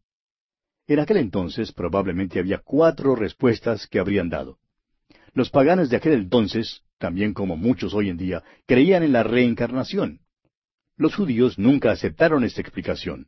[0.88, 4.58] En aquel entonces probablemente había cuatro respuestas que habrían dado.
[5.34, 10.20] Los paganos de aquel entonces, también como muchos hoy en día, creían en la reencarnación.
[10.98, 13.28] Los judíos nunca aceptaron esta explicación.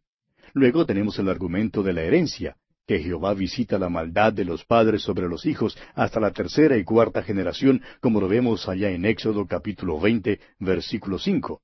[0.53, 2.55] Luego tenemos el argumento de la herencia,
[2.87, 6.83] que Jehová visita la maldad de los padres sobre los hijos hasta la tercera y
[6.83, 11.61] cuarta generación, como lo vemos allá en Éxodo capítulo veinte, versículo cinco.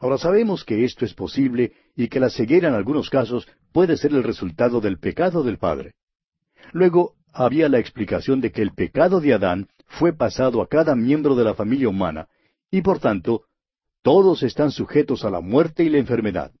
[0.00, 4.12] Ahora sabemos que esto es posible y que la ceguera en algunos casos puede ser
[4.12, 5.92] el resultado del pecado del padre.
[6.72, 11.34] Luego había la explicación de que el pecado de Adán fue pasado a cada miembro
[11.34, 12.28] de la familia humana,
[12.70, 13.44] y por tanto,
[14.02, 16.52] todos están sujetos a la muerte y la enfermedad.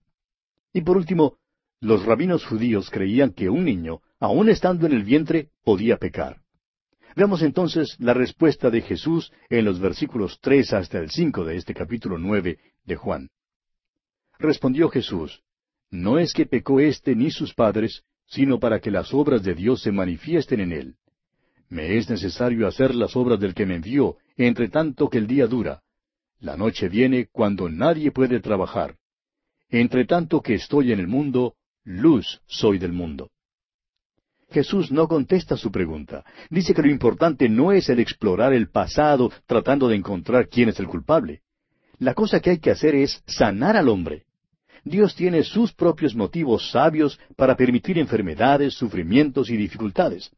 [0.72, 1.38] Y por último,
[1.80, 6.40] los rabinos judíos creían que un niño, aun estando en el vientre, podía pecar.
[7.14, 11.74] Veamos entonces la respuesta de Jesús en los versículos tres hasta el cinco de este
[11.74, 13.30] capítulo nueve de Juan.
[14.38, 15.42] Respondió Jesús,
[15.90, 19.82] No es que pecó éste ni sus padres, sino para que las obras de Dios
[19.82, 20.96] se manifiesten en él.
[21.70, 25.46] Me es necesario hacer las obras del que me envió, entre tanto que el día
[25.46, 25.82] dura.
[26.40, 28.96] La noche viene cuando nadie puede trabajar.
[29.68, 31.54] Entre tanto que estoy en el mundo,
[31.84, 33.30] luz soy del mundo.
[34.50, 36.24] Jesús no contesta su pregunta.
[36.48, 40.80] Dice que lo importante no es el explorar el pasado tratando de encontrar quién es
[40.80, 41.42] el culpable.
[41.98, 44.24] La cosa que hay que hacer es sanar al hombre.
[44.84, 50.30] Dios tiene sus propios motivos sabios para permitir enfermedades, sufrimientos y dificultades.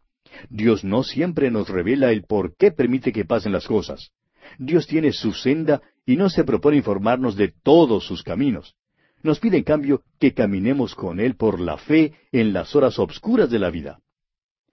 [0.49, 4.11] Dios no siempre nos revela el por qué permite que pasen las cosas.
[4.59, 8.75] Dios tiene su senda y no se propone informarnos de todos sus caminos.
[9.23, 13.51] Nos pide en cambio que caminemos con Él por la fe en las horas obscuras
[13.51, 14.01] de la vida.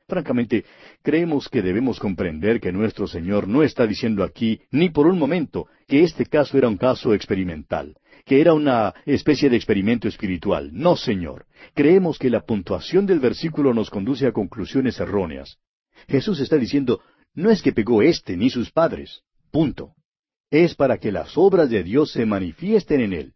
[0.07, 0.63] Francamente,
[1.03, 5.67] creemos que debemos comprender que nuestro Señor no está diciendo aquí, ni por un momento,
[5.85, 7.97] que este caso era un caso experimental,
[8.27, 10.69] que era una especie de experimento espiritual.
[10.73, 11.45] No, Señor.
[11.73, 15.57] Creemos que la puntuación del versículo nos conduce a conclusiones erróneas.
[16.09, 16.99] Jesús está diciendo,
[17.33, 19.21] no es que pegó éste ni sus padres.
[19.49, 19.93] Punto.
[20.51, 23.33] Es para que las obras de Dios se manifiesten en él.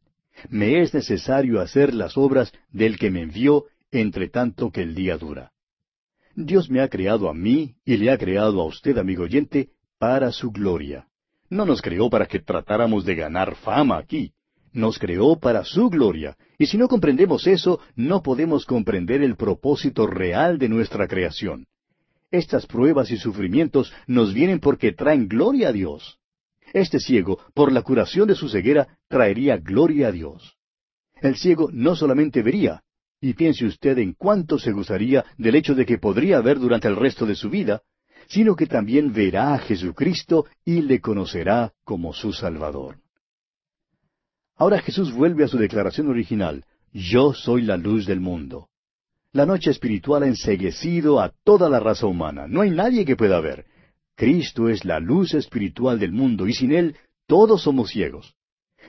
[0.49, 5.17] Me es necesario hacer las obras del que me envió, entre tanto que el día
[5.17, 5.53] dura.
[6.35, 10.33] Dios me ha creado a mí y le ha creado a usted, amigo oyente, para
[10.33, 11.07] su gloria.
[11.49, 14.33] No nos creó para que tratáramos de ganar fama aquí.
[14.73, 16.37] Nos creó para su gloria.
[16.57, 21.67] Y si no comprendemos eso, no podemos comprender el propósito real de nuestra creación.
[22.31, 26.19] Estas pruebas y sufrimientos nos vienen porque traen gloria a Dios.
[26.73, 30.55] Este ciego, por la curación de su ceguera, traería gloria a Dios.
[31.21, 32.81] El ciego no solamente vería,
[33.19, 36.95] y piense usted en cuánto se gozaría del hecho de que podría ver durante el
[36.95, 37.81] resto de su vida,
[38.27, 42.97] sino que también verá a Jesucristo y le conocerá como su Salvador.
[44.61, 48.67] Ahora Jesús vuelve a su declaración original, Yo soy la luz del mundo.
[49.33, 52.45] La noche espiritual ha enseguecido a toda la raza humana.
[52.47, 53.65] No hay nadie que pueda ver.
[54.15, 56.95] Cristo es la luz espiritual del mundo y sin Él
[57.25, 58.35] todos somos ciegos.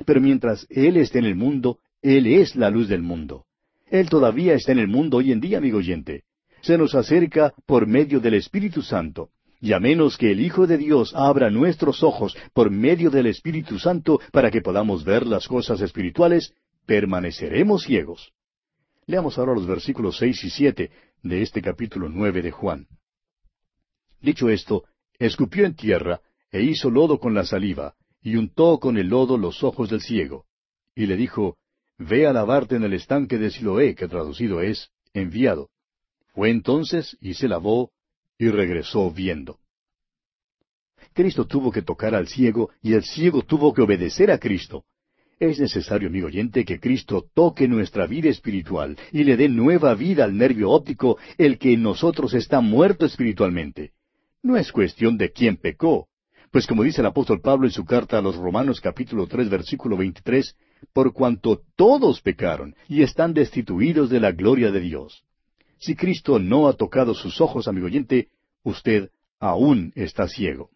[0.05, 3.47] Pero mientras Él esté en el mundo, Él es la luz del mundo.
[3.87, 6.25] Él todavía está en el mundo hoy en día, amigo oyente.
[6.61, 9.31] Se nos acerca por medio del Espíritu Santo.
[9.63, 13.79] Y a menos que el Hijo de Dios abra nuestros ojos por medio del Espíritu
[13.79, 16.53] Santo para que podamos ver las cosas espirituales,
[16.85, 18.33] permaneceremos ciegos.
[19.07, 20.91] Leamos ahora los versículos seis y siete
[21.23, 22.89] de este capítulo nueve de Juan.
[24.21, 24.83] Dicho esto,
[25.17, 29.63] escupió en tierra, e hizo lodo con la saliva, y untó con el lodo los
[29.63, 30.45] ojos del ciego.
[30.97, 31.57] Y le dijo,
[31.99, 35.71] Ve a lavarte en el estanque de Siloé, que traducido es, enviado.
[36.35, 37.93] Fue entonces y se lavó,
[38.43, 39.61] y regresó viendo.
[41.13, 44.85] Cristo tuvo que tocar al ciego, y el ciego tuvo que obedecer a Cristo.
[45.39, 50.25] Es necesario, amigo oyente, que Cristo toque nuestra vida espiritual y le dé nueva vida
[50.25, 53.93] al nervio óptico, el que en nosotros está muerto espiritualmente.
[54.43, 56.09] No es cuestión de quién pecó,
[56.51, 59.97] pues como dice el apóstol Pablo en su carta a los Romanos capítulo tres versículo
[59.97, 60.57] veintitrés,
[60.93, 65.25] por cuanto todos pecaron y están destituidos de la gloria de Dios.
[65.83, 68.29] Si Cristo no ha tocado sus ojos, amigo oyente,
[68.63, 69.11] usted
[69.41, 70.71] aún está ciego.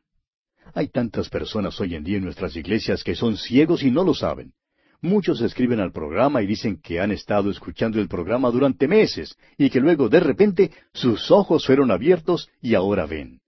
[0.75, 4.15] Hay tantas personas hoy en día en nuestras iglesias que son ciegos y no lo
[4.15, 4.53] saben.
[5.01, 9.71] Muchos escriben al programa y dicen que han estado escuchando el programa durante meses y
[9.71, 13.39] que luego de repente sus ojos fueron abiertos y ahora ven.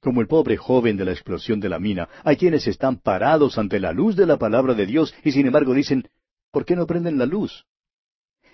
[0.00, 3.78] Como el pobre joven de la explosión de la mina, hay quienes están parados ante
[3.78, 6.08] la luz de la palabra de Dios y sin embargo dicen,
[6.50, 7.66] ¿por qué no prenden la luz?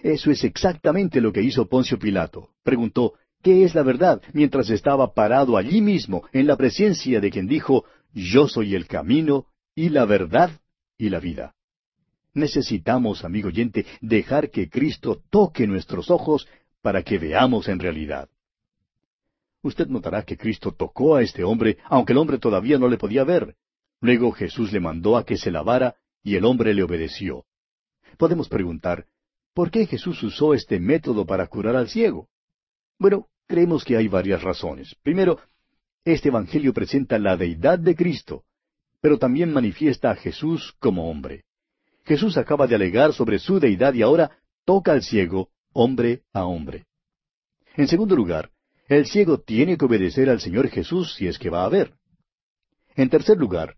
[0.04, 2.50] Eso es exactamente lo que hizo Poncio Pilato.
[2.62, 4.20] Preguntó, ¿qué es la verdad?
[4.32, 9.46] mientras estaba parado allí mismo, en la presencia de quien dijo, Yo soy el camino
[9.74, 10.50] y la verdad
[10.98, 11.54] y la vida.
[12.34, 16.46] Necesitamos, amigo oyente, dejar que Cristo toque nuestros ojos
[16.82, 18.28] para que veamos en realidad
[19.64, 23.24] usted notará que Cristo tocó a este hombre, aunque el hombre todavía no le podía
[23.24, 23.56] ver.
[24.00, 27.46] Luego Jesús le mandó a que se lavara, y el hombre le obedeció.
[28.18, 29.06] Podemos preguntar,
[29.54, 32.28] ¿por qué Jesús usó este método para curar al ciego?
[32.98, 34.94] Bueno, creemos que hay varias razones.
[35.02, 35.38] Primero,
[36.04, 38.44] este Evangelio presenta la deidad de Cristo,
[39.00, 41.44] pero también manifiesta a Jesús como hombre.
[42.04, 46.84] Jesús acaba de alegar sobre su deidad y ahora toca al ciego, hombre a hombre.
[47.76, 48.50] En segundo lugar,
[48.88, 51.94] el ciego tiene que obedecer al Señor Jesús si es que va a ver.
[52.96, 53.76] En tercer lugar,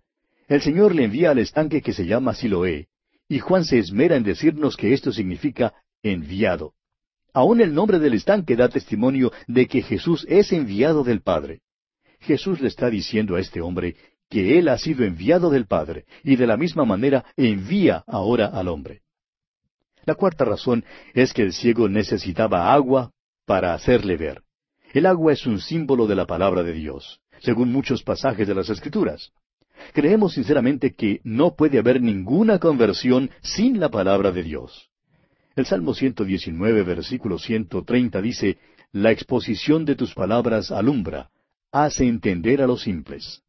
[0.49, 2.89] el Señor le envía al estanque que se llama Siloé,
[3.29, 6.75] y Juan se esmera en decirnos que esto significa enviado.
[7.33, 11.61] Aún el nombre del estanque da testimonio de que Jesús es enviado del Padre.
[12.21, 13.97] Jesús le está diciendo a este hombre
[14.31, 18.69] que él ha sido enviado del Padre, y de la misma manera envía ahora al
[18.69, 19.03] hombre.
[20.05, 23.13] La cuarta razón es que el ciego necesitaba agua
[23.45, 24.43] para hacerle ver.
[24.93, 28.71] El agua es un símbolo de la palabra de Dios, según muchos pasajes de las
[28.71, 29.33] Escrituras.
[29.93, 34.91] Creemos sinceramente que no puede haber ninguna conversión sin la palabra de Dios.
[35.55, 38.59] El Salmo 119, versículo 130 dice,
[38.93, 41.31] La exposición de tus palabras alumbra,
[41.73, 43.43] hace entender a los simples.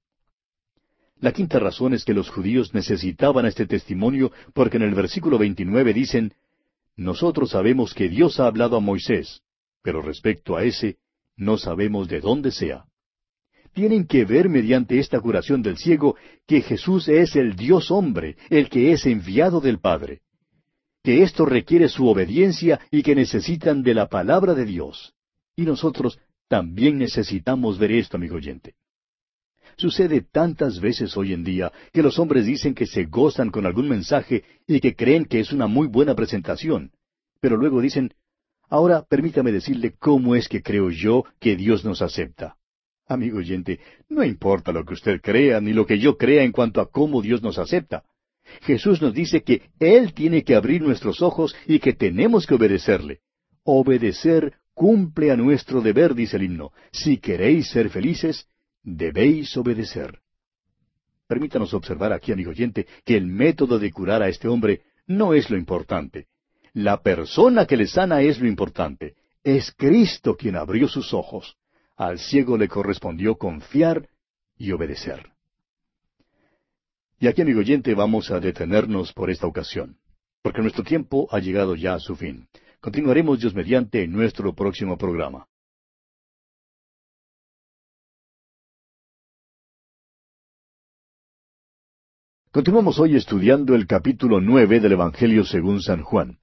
[1.20, 5.94] La quinta razón es que los judíos necesitaban este testimonio porque en el versículo 29
[5.94, 6.34] dicen,
[6.96, 9.42] Nosotros sabemos que Dios ha hablado a Moisés,
[9.82, 10.98] pero respecto a ese,
[11.36, 12.86] no sabemos de dónde sea.
[13.78, 16.16] Tienen que ver mediante esta curación del ciego
[16.48, 20.22] que Jesús es el Dios hombre, el que es enviado del Padre.
[21.04, 25.14] Que esto requiere su obediencia y que necesitan de la palabra de Dios.
[25.56, 26.18] Y nosotros
[26.48, 28.74] también necesitamos ver esto, amigo oyente.
[29.78, 33.88] Sucede tantas veces hoy en día que los hombres dicen que se gozan con algún
[33.88, 36.94] mensaje y que creen que es una muy buena presentación,
[37.40, 38.12] pero luego dicen,
[38.70, 42.57] ahora permítame decirle cómo es que creo yo que Dios nos acepta.
[43.08, 43.80] Amigo oyente,
[44.10, 47.22] no importa lo que usted crea ni lo que yo crea en cuanto a cómo
[47.22, 48.04] Dios nos acepta.
[48.62, 53.22] Jesús nos dice que Él tiene que abrir nuestros ojos y que tenemos que obedecerle.
[53.64, 56.72] Obedecer cumple a nuestro deber, dice el himno.
[56.92, 58.48] Si queréis ser felices,
[58.84, 60.20] debéis obedecer.
[61.28, 65.50] Permítanos observar aquí, amigo oyente, que el método de curar a este hombre no es
[65.50, 66.28] lo importante.
[66.74, 69.16] La persona que le sana es lo importante.
[69.44, 71.58] Es Cristo quien abrió sus ojos.
[71.98, 74.08] Al ciego le correspondió confiar
[74.56, 75.32] y obedecer.
[77.20, 79.98] Y aquí, amigo oyente, vamos a detenernos por esta ocasión,
[80.44, 82.48] porque nuestro tiempo ha llegado ya a su fin.
[82.80, 85.48] Continuaremos Dios mediante en nuestro próximo programa.
[92.52, 96.38] Continuamos hoy estudiando el capítulo nueve del Evangelio según San Juan.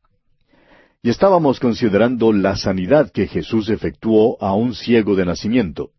[1.04, 5.90] Y estábamos considerando la sanidad que Jesús efectuó a un ciego de nacimiento.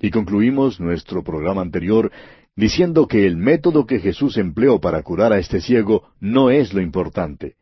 [0.00, 2.12] Y concluimos nuestro programa anterior
[2.54, 6.80] diciendo que el método que Jesús empleó para curar a este ciego no es lo
[6.80, 7.56] importante.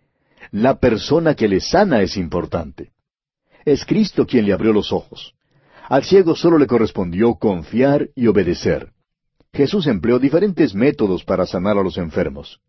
[0.50, 2.90] La persona que le sana es importante.
[3.64, 5.32] Es Cristo quien le abrió los ojos.
[5.88, 8.90] Al ciego solo le correspondió confiar y obedecer.
[9.54, 12.60] Jesús empleó diferentes métodos para sanar a los enfermos.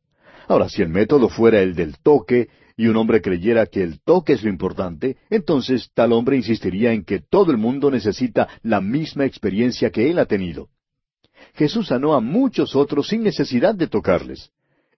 [0.48, 2.48] Ahora, si el método fuera el del toque,
[2.78, 7.04] y un hombre creyera que el toque es lo importante, entonces tal hombre insistiría en
[7.04, 10.70] que todo el mundo necesita la misma experiencia que él ha tenido.
[11.54, 14.52] Jesús sanó a muchos otros sin necesidad de tocarles.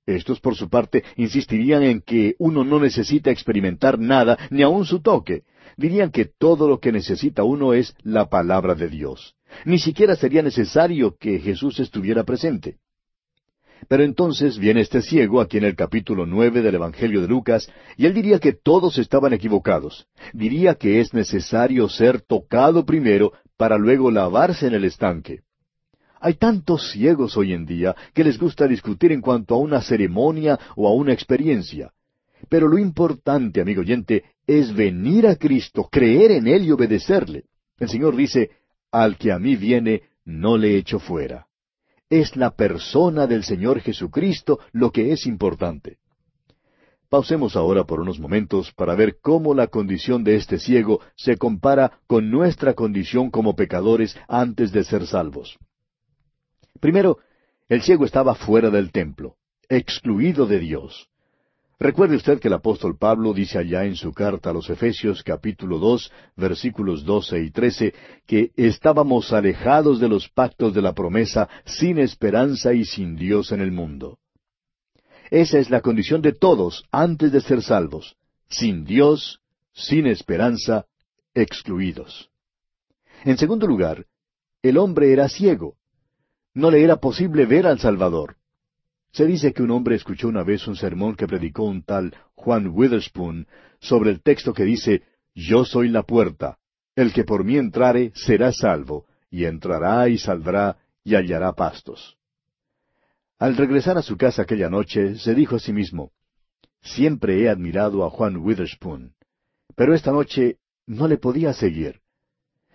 [0.05, 5.01] Estos, por su parte, insistirían en que uno no necesita experimentar nada, ni aun su
[5.01, 5.43] toque.
[5.75, 9.35] Dirían que todo lo que necesita uno es la palabra de Dios.
[9.65, 12.77] Ni siquiera sería necesario que Jesús estuviera presente.
[13.87, 18.05] Pero entonces viene este ciego aquí en el capítulo nueve del Evangelio de Lucas, y
[18.05, 20.07] él diría que todos estaban equivocados.
[20.33, 25.41] Diría que es necesario ser tocado primero para luego lavarse en el estanque.
[26.19, 30.59] Hay tantos ciegos hoy en día que les gusta discutir en cuanto a una ceremonia
[30.75, 31.91] o a una experiencia.
[32.49, 37.45] Pero lo importante, amigo oyente, es venir a Cristo, creer en Él y obedecerle.
[37.79, 38.51] El Señor dice,
[38.91, 41.46] al que a mí viene, no le echo fuera.
[42.09, 45.97] Es la persona del Señor Jesucristo lo que es importante.
[47.09, 51.99] Pausemos ahora por unos momentos para ver cómo la condición de este ciego se compara
[52.07, 55.57] con nuestra condición como pecadores antes de ser salvos.
[56.79, 57.19] Primero,
[57.69, 59.35] el ciego estaba fuera del templo,
[59.69, 61.09] excluido de Dios.
[61.79, 65.77] Recuerde usted que el apóstol Pablo dice allá en su carta a los Efesios capítulo
[65.77, 67.93] dos versículos doce y trece
[68.25, 73.61] que estábamos alejados de los pactos de la promesa sin esperanza y sin Dios en
[73.61, 74.17] el mundo.
[75.29, 78.15] Esa es la condición de todos antes de ser salvos,
[78.49, 80.87] sin Dios, sin esperanza,
[81.35, 82.31] excluidos.
[83.23, 84.07] En segundo lugar,
[84.63, 85.75] el hombre era ciego.
[86.55, 88.37] No le era posible ver al Salvador.
[89.11, 92.67] Se dice que un hombre escuchó una vez un sermón que predicó un tal Juan
[92.67, 93.47] Witherspoon
[93.79, 95.03] sobre el texto que dice,
[95.33, 96.57] Yo soy la puerta,
[96.95, 102.17] el que por mí entrare será salvo, y entrará y saldrá y hallará pastos.
[103.39, 106.11] Al regresar a su casa aquella noche, se dijo a sí mismo,
[106.81, 109.13] Siempre he admirado a Juan Witherspoon,
[109.75, 112.01] pero esta noche no le podía seguir.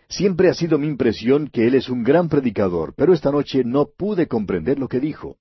[0.08, 3.86] Siempre ha sido mi impresión que él es un gran predicador, pero esta noche no
[3.96, 5.38] pude comprender lo que dijo.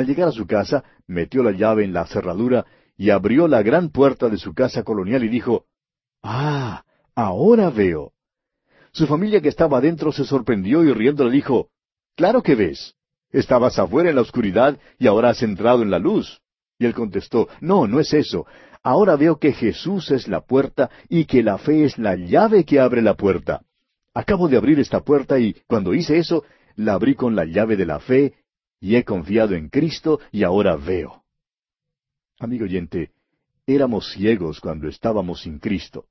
[0.00, 2.64] Al llegar a su casa, metió la llave en la cerradura
[2.96, 5.66] y abrió la gran puerta de su casa colonial y dijo,
[6.22, 6.84] Ah,
[7.14, 8.12] ahora veo.
[8.92, 11.68] Su familia que estaba adentro se sorprendió y riendo le dijo,
[12.16, 12.94] Claro que ves.
[13.30, 16.40] Estabas afuera en la oscuridad y ahora has entrado en la luz.
[16.78, 18.46] Y él contestó, No, no es eso.
[18.82, 22.80] Ahora veo que Jesús es la puerta y que la fe es la llave que
[22.80, 23.60] abre la puerta.
[24.14, 26.42] Acabo de abrir esta puerta y cuando hice eso,
[26.74, 28.39] la abrí con la llave de la fe
[28.80, 31.22] y he confiado en Cristo y ahora veo.
[32.38, 33.12] Amigo oyente,
[33.66, 36.06] éramos ciegos cuando estábamos sin Cristo.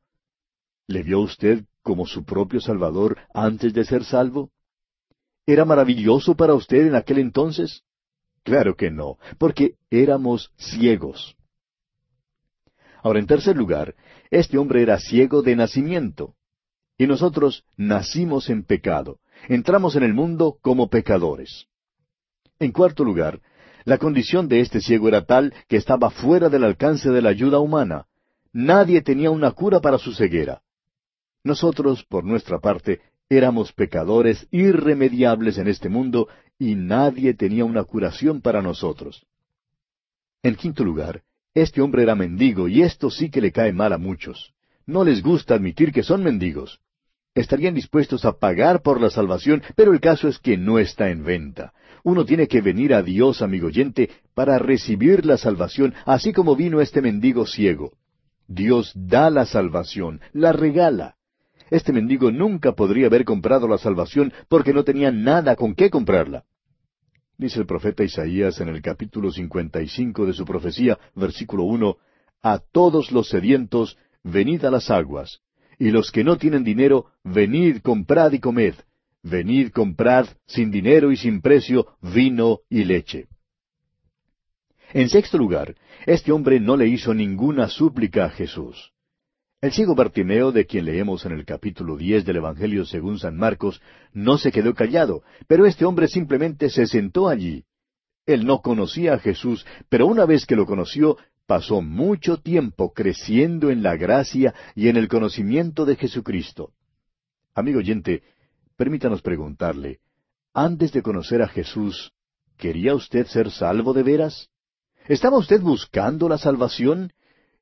[0.88, 4.52] ¿Le vio usted como su propio Salvador antes de ser salvo?
[5.46, 7.84] ¿Era maravilloso para usted en aquel entonces?
[8.44, 11.36] Claro que no, porque éramos ciegos.
[13.02, 13.96] Ahora, en tercer lugar,
[14.30, 16.36] este hombre era ciego de nacimiento.
[16.98, 21.68] Y nosotros nacimos en pecado, entramos en el mundo como pecadores.
[22.60, 23.40] En cuarto lugar,
[23.86, 27.60] la condición de este ciego era tal que estaba fuera del alcance de la ayuda
[27.60, 28.06] humana.
[28.52, 30.62] Nadie tenía una cura para su ceguera.
[31.44, 33.00] Nosotros, por nuestra parte,
[33.30, 39.26] éramos pecadores irremediables en este mundo y nadie tenía una curación para nosotros.
[40.44, 43.98] En quinto lugar, este hombre era mendigo y esto sí que le cae mal a
[43.98, 44.54] muchos.
[44.86, 46.82] No les gusta admitir que son mendigos.
[47.36, 51.24] Estarían dispuestos a pagar por la salvación, pero el caso es que no está en
[51.24, 51.74] venta.
[52.04, 56.82] Uno tiene que venir a Dios, amigo oyente, para recibir la salvación, así como vino
[56.82, 57.94] este mendigo ciego.
[58.48, 61.16] Dios da la salvación, la regala.
[61.70, 66.46] Este mendigo nunca podría haber comprado la salvación porque no tenía nada con qué comprarla.
[67.38, 71.98] Dice el profeta Isaías en el capítulo 55 de su profecía, versículo uno,
[72.42, 75.40] A todos los sedientos, venid a las aguas,
[75.78, 78.76] y los que no tienen dinero, venid, comprad y comed.
[79.24, 83.28] Venid, comprad, sin dinero y sin precio, vino y leche.
[84.94, 88.92] En sexto lugar, este hombre no le hizo ninguna súplica a Jesús.
[89.62, 93.82] El ciego Bartimeo, de quien leemos en el capítulo diez del Evangelio según San Marcos,
[94.14, 97.66] no se quedó callado, pero este hombre simplemente se sentó allí.
[98.26, 103.70] Él no conocía a Jesús, pero una vez que lo conoció, pasó mucho tiempo creciendo
[103.70, 106.72] en la gracia y en el conocimiento de Jesucristo.
[107.54, 108.24] Amigo oyente,
[108.80, 110.00] permítanos preguntarle,
[110.54, 112.14] antes de conocer a Jesús,
[112.58, 114.48] ¿quería usted ser salvo de veras?
[115.06, 117.12] ¿Estaba usted buscando la salvación?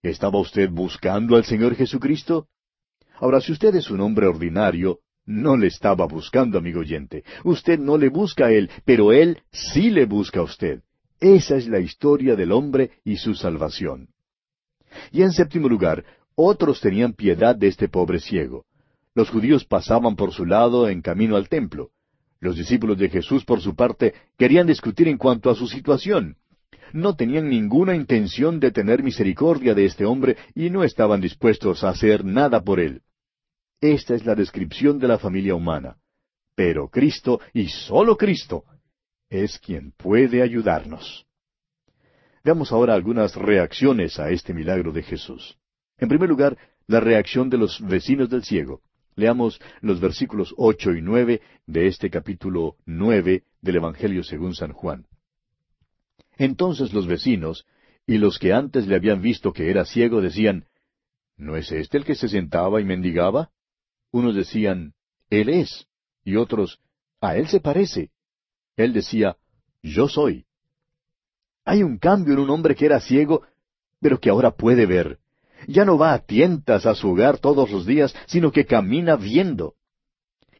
[0.03, 2.49] ¿Estaba usted buscando al Señor Jesucristo?
[3.15, 7.23] Ahora, si usted es un hombre ordinario, no le estaba buscando, amigo oyente.
[7.43, 10.83] Usted no le busca a Él, pero Él sí le busca a usted.
[11.19, 14.09] Esa es la historia del hombre y su salvación.
[15.11, 16.05] Y en séptimo lugar,
[16.35, 18.66] otros tenían piedad de este pobre ciego.
[19.17, 21.89] Los judíos pasaban por su lado en camino al templo.
[22.39, 26.37] Los discípulos de Jesús, por su parte, querían discutir en cuanto a su situación
[26.93, 31.89] no tenían ninguna intención de tener misericordia de este hombre y no estaban dispuestos a
[31.89, 33.01] hacer nada por él.
[33.81, 35.97] Esta es la descripción de la familia humana.
[36.55, 38.63] Pero Cristo, y sólo Cristo,
[39.29, 41.25] es quien puede ayudarnos.
[42.43, 45.57] Veamos ahora algunas reacciones a este milagro de Jesús.
[45.97, 46.57] En primer lugar,
[46.87, 48.81] la reacción de los vecinos del ciego.
[49.17, 55.07] Leamos los versículos ocho y nueve de este capítulo nueve del Evangelio según San Juan.
[56.37, 57.65] Entonces los vecinos,
[58.05, 60.65] y los que antes le habían visto que era ciego, decían,
[61.35, 63.49] ¿No es este el que se sentaba y mendigaba?
[64.11, 64.93] Unos decían,
[65.31, 65.87] Él es,
[66.23, 66.79] y otros,
[67.19, 68.11] A Él se parece.
[68.75, 69.35] Él decía,
[69.81, 70.45] Yo soy.
[71.65, 73.41] Hay un cambio en un hombre que era ciego,
[73.99, 75.17] pero que ahora puede ver.
[75.67, 79.75] Ya no va a tientas a su hogar todos los días, sino que camina viendo.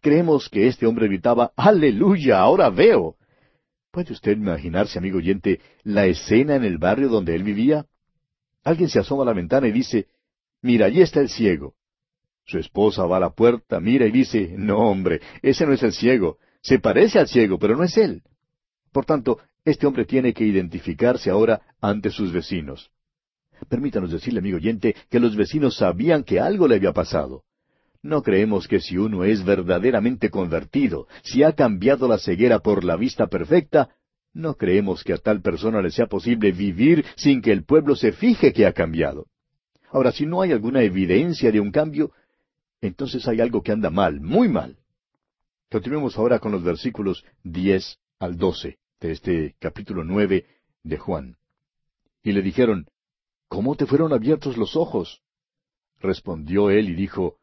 [0.01, 3.15] Creemos que este hombre gritaba, Aleluya, ahora veo.
[3.91, 7.85] ¿Puede usted imaginarse, amigo oyente, la escena en el barrio donde él vivía?
[8.63, 10.07] Alguien se asoma a la ventana y dice,
[10.61, 11.76] Mira, allí está el ciego.
[12.45, 15.93] Su esposa va a la puerta, mira y dice, No, hombre, ese no es el
[15.93, 16.38] ciego.
[16.61, 18.23] Se parece al ciego, pero no es él.
[18.91, 22.91] Por tanto, este hombre tiene que identificarse ahora ante sus vecinos.
[23.69, 27.43] Permítanos decirle, amigo oyente, que los vecinos sabían que algo le había pasado.
[28.01, 32.95] No creemos que si uno es verdaderamente convertido, si ha cambiado la ceguera por la
[32.95, 33.89] vista perfecta,
[34.34, 38.11] no creemos que a tal persona le sea posible vivir sin que el pueblo se
[38.11, 39.25] fije que ha cambiado.
[39.91, 42.11] Ahora, si no hay alguna evidencia de un cambio,
[42.81, 44.77] entonces hay algo que anda mal, muy mal.
[45.71, 50.45] Continuemos ahora con los versículos diez al doce de este capítulo nueve
[50.84, 51.38] de Juan.
[52.23, 52.88] Y le dijeron,
[53.48, 55.22] ¿Cómo te fueron abiertos los ojos?
[55.99, 57.38] Respondió él y dijo,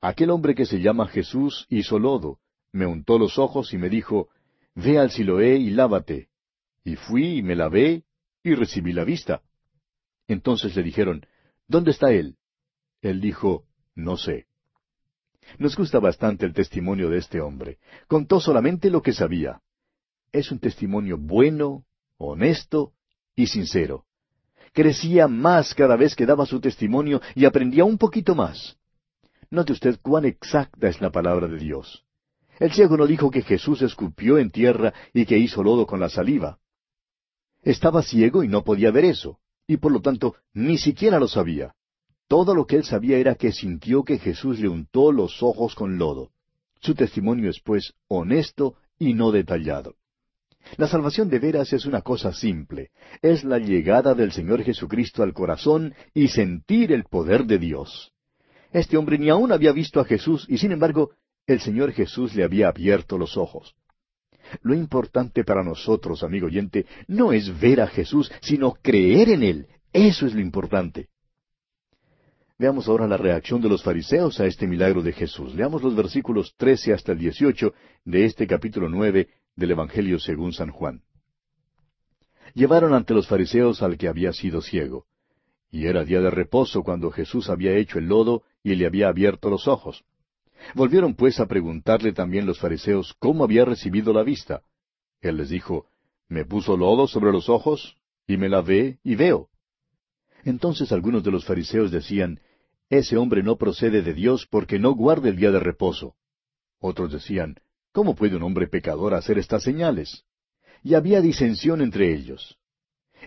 [0.00, 2.40] Aquel hombre que se llama Jesús hizo lodo,
[2.72, 4.28] me untó los ojos y me dijo,
[4.74, 6.28] Ve al Siloé y lávate.
[6.84, 8.04] Y fui y me lavé
[8.42, 9.42] y recibí la vista.
[10.26, 11.26] Entonces le dijeron,
[11.68, 12.36] ¿Dónde está él?
[13.02, 14.46] Él dijo, No sé.
[15.58, 17.78] Nos gusta bastante el testimonio de este hombre.
[18.08, 19.60] Contó solamente lo que sabía.
[20.32, 21.84] Es un testimonio bueno,
[22.16, 22.94] honesto
[23.36, 24.06] y sincero.
[24.72, 28.78] Crecía más cada vez que daba su testimonio y aprendía un poquito más.
[29.50, 32.04] Note usted cuán exacta es la palabra de Dios.
[32.58, 36.08] El ciego no dijo que Jesús escupió en tierra y que hizo lodo con la
[36.08, 36.58] saliva.
[37.62, 41.74] Estaba ciego y no podía ver eso, y por lo tanto ni siquiera lo sabía.
[42.26, 45.98] Todo lo que él sabía era que sintió que Jesús le untó los ojos con
[45.98, 46.30] lodo.
[46.80, 49.96] Su testimonio es, pues, honesto y no detallado.
[50.76, 52.90] La salvación de veras es una cosa simple.
[53.20, 58.12] Es la llegada del Señor Jesucristo al corazón y sentir el poder de Dios.
[58.72, 61.10] Este hombre ni aún había visto a Jesús y sin embargo
[61.46, 63.74] el Señor Jesús le había abierto los ojos.
[64.62, 69.66] Lo importante para nosotros, amigo oyente, no es ver a Jesús, sino creer en Él.
[69.92, 71.08] Eso es lo importante.
[72.58, 75.54] Veamos ahora la reacción de los fariseos a este milagro de Jesús.
[75.54, 77.74] Leamos los versículos trece hasta el dieciocho
[78.04, 81.02] de este capítulo nueve del Evangelio según San Juan.
[82.54, 85.06] Llevaron ante los fariseos al que había sido ciego.
[85.70, 89.48] Y era día de reposo cuando Jesús había hecho el lodo y le había abierto
[89.48, 90.04] los ojos.
[90.74, 94.62] Volvieron pues a preguntarle también los fariseos cómo había recibido la vista.
[95.20, 95.86] Él les dijo,
[96.28, 97.96] Me puso lodo sobre los ojos,
[98.26, 99.48] y me lavé y veo.
[100.44, 102.40] Entonces algunos de los fariseos decían,
[102.90, 106.16] Ese hombre no procede de Dios porque no guarda el día de reposo.
[106.80, 107.56] Otros decían,
[107.92, 110.24] ¿Cómo puede un hombre pecador hacer estas señales?
[110.82, 112.58] Y había disensión entre ellos.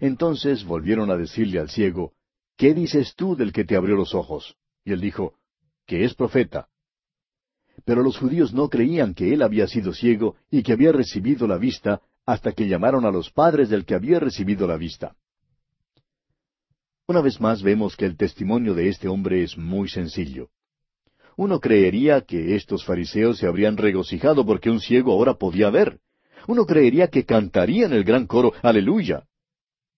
[0.02, 2.14] Entonces volvieron a decirle al ciego,
[2.58, 4.56] ¿Qué dices tú del que te abrió los ojos?
[4.84, 5.34] Y él dijo,
[5.86, 6.70] que es profeta.
[7.84, 11.58] Pero los judíos no creían que él había sido ciego y que había recibido la
[11.58, 15.16] vista hasta que llamaron a los padres del que había recibido la vista.
[17.08, 20.50] Una vez más vemos que el testimonio de este hombre es muy sencillo.
[21.38, 26.00] Uno creería que estos fariseos se habrían regocijado porque un ciego ahora podía ver.
[26.48, 29.24] Uno creería que cantarían el gran coro Aleluya.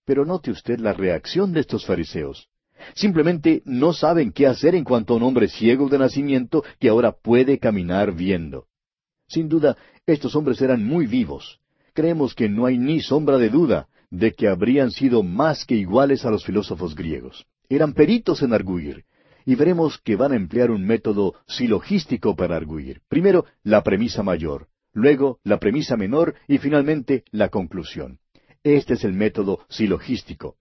[0.05, 2.47] Pero note usted la reacción de estos fariseos.
[2.95, 7.11] Simplemente no saben qué hacer en cuanto a un hombre ciego de nacimiento que ahora
[7.11, 8.65] puede caminar viendo.
[9.27, 11.59] Sin duda, estos hombres eran muy vivos.
[11.93, 16.25] Creemos que no hay ni sombra de duda de que habrían sido más que iguales
[16.25, 17.45] a los filósofos griegos.
[17.69, 19.03] Eran peritos en arguir.
[19.47, 22.99] Y veremos que van a emplear un método silogístico para arguir.
[23.07, 28.19] Primero, la premisa mayor, luego la premisa menor y finalmente la conclusión.
[28.61, 30.57] Este es el método silogístico.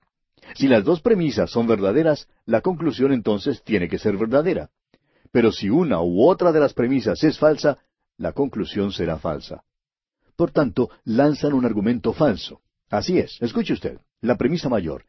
[0.54, 4.70] Si las dos premisas son verdaderas, la conclusión entonces tiene que ser verdadera.
[5.32, 7.78] Pero si una u otra de las premisas es falsa,
[8.18, 9.64] la conclusión será falsa.
[10.36, 12.60] Por tanto, lanzan un argumento falso.
[12.88, 15.06] Así es, escuche usted, la premisa mayor.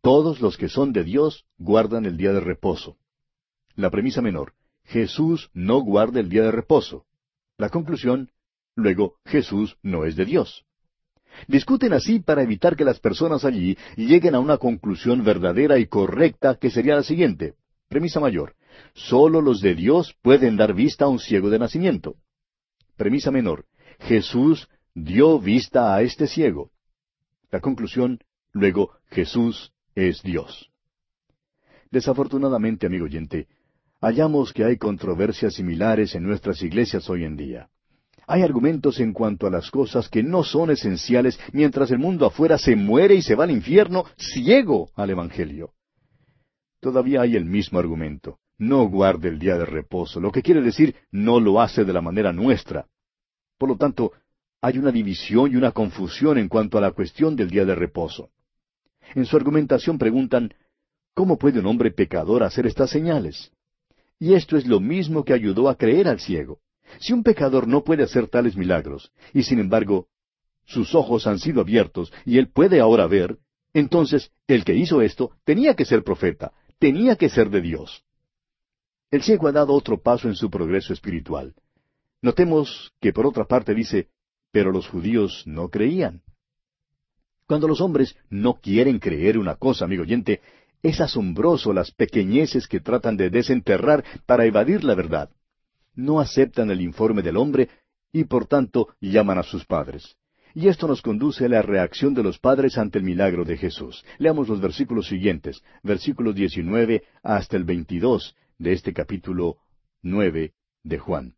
[0.00, 2.96] Todos los que son de Dios guardan el día de reposo.
[3.78, 4.54] La premisa menor.
[4.86, 7.06] Jesús no guarda el día de reposo.
[7.58, 8.32] La conclusión.
[8.74, 10.64] Luego, Jesús no es de Dios.
[11.46, 16.56] Discuten así para evitar que las personas allí lleguen a una conclusión verdadera y correcta
[16.56, 17.54] que sería la siguiente.
[17.88, 18.56] Premisa mayor.
[18.94, 22.16] Solo los de Dios pueden dar vista a un ciego de nacimiento.
[22.96, 23.64] Premisa menor.
[24.00, 26.72] Jesús dio vista a este ciego.
[27.52, 28.18] La conclusión,
[28.50, 30.68] luego, Jesús es Dios.
[31.92, 33.46] Desafortunadamente, amigo oyente,
[34.00, 37.68] hallamos que hay controversias similares en nuestras iglesias hoy en día.
[38.26, 42.58] Hay argumentos en cuanto a las cosas que no son esenciales mientras el mundo afuera
[42.58, 45.72] se muere y se va al infierno ciego al Evangelio.
[46.80, 48.38] Todavía hay el mismo argumento.
[48.58, 52.00] No guarde el día de reposo, lo que quiere decir no lo hace de la
[52.00, 52.86] manera nuestra.
[53.56, 54.12] Por lo tanto,
[54.60, 58.30] hay una división y una confusión en cuanto a la cuestión del día de reposo.
[59.14, 60.52] En su argumentación preguntan,
[61.14, 63.52] ¿cómo puede un hombre pecador hacer estas señales?
[64.18, 66.60] Y esto es lo mismo que ayudó a creer al ciego.
[66.98, 70.08] Si un pecador no puede hacer tales milagros, y sin embargo
[70.64, 73.38] sus ojos han sido abiertos y él puede ahora ver,
[73.72, 78.04] entonces el que hizo esto tenía que ser profeta, tenía que ser de Dios.
[79.10, 81.54] El ciego ha dado otro paso en su progreso espiritual.
[82.20, 84.08] Notemos que por otra parte dice,
[84.50, 86.22] pero los judíos no creían.
[87.46, 90.42] Cuando los hombres no quieren creer una cosa, amigo oyente,
[90.82, 95.30] es asombroso las pequeñeces que tratan de desenterrar para evadir la verdad
[95.98, 97.68] no aceptan el informe del hombre
[98.12, 100.16] y por tanto llaman a sus padres.
[100.54, 104.04] Y esto nos conduce a la reacción de los padres ante el milagro de Jesús.
[104.18, 109.58] Leamos los versículos siguientes, versículos 19 hasta el 22 de este capítulo
[110.02, 111.34] 9 de Juan.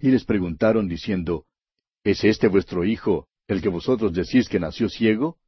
[0.00, 1.44] Y les preguntaron diciendo,
[2.04, 5.38] ¿Es este vuestro hijo, el que vosotros decís que nació ciego?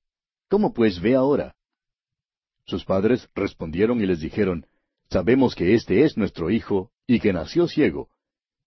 [0.49, 1.56] ¿Cómo pues ve ahora?
[2.67, 4.67] Sus padres respondieron y les dijeron,
[5.09, 8.09] Sabemos que este es nuestro hijo y que nació ciego.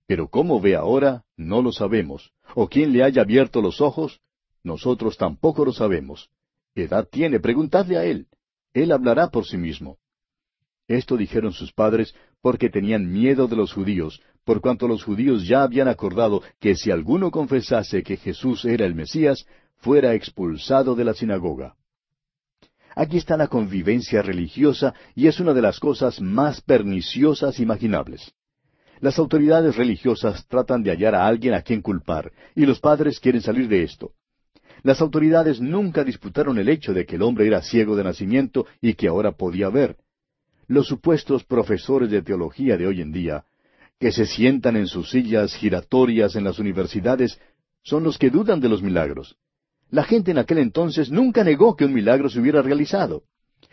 [0.07, 2.31] Pero cómo ve ahora, no lo sabemos.
[2.55, 4.21] O quién le haya abierto los ojos,
[4.63, 6.29] nosotros tampoco lo sabemos.
[6.75, 7.39] ¿Edad tiene?
[7.39, 8.27] Preguntadle a él.
[8.73, 9.97] Él hablará por sí mismo.
[10.87, 15.61] Esto dijeron sus padres porque tenían miedo de los judíos, por cuanto los judíos ya
[15.63, 19.45] habían acordado que si alguno confesase que Jesús era el Mesías,
[19.75, 21.75] fuera expulsado de la sinagoga.
[22.99, 28.33] Aquí está la convivencia religiosa y es una de las cosas más perniciosas imaginables.
[28.99, 33.39] Las autoridades religiosas tratan de hallar a alguien a quien culpar, y los padres quieren
[33.39, 34.11] salir de esto.
[34.83, 38.95] Las autoridades nunca disputaron el hecho de que el hombre era ciego de nacimiento y
[38.95, 39.95] que ahora podía ver.
[40.67, 43.45] Los supuestos profesores de teología de hoy en día,
[43.97, 47.39] que se sientan en sus sillas giratorias en las universidades,
[47.81, 49.37] son los que dudan de los milagros.
[49.91, 53.23] La gente en aquel entonces nunca negó que un milagro se hubiera realizado.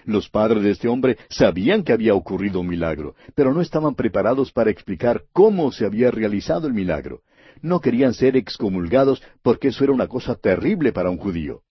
[0.04, 4.52] Los padres de este hombre sabían que había ocurrido un milagro, pero no estaban preparados
[4.52, 7.22] para explicar cómo se había realizado el milagro.
[7.60, 11.62] No querían ser excomulgados porque eso era una cosa terrible para un judío.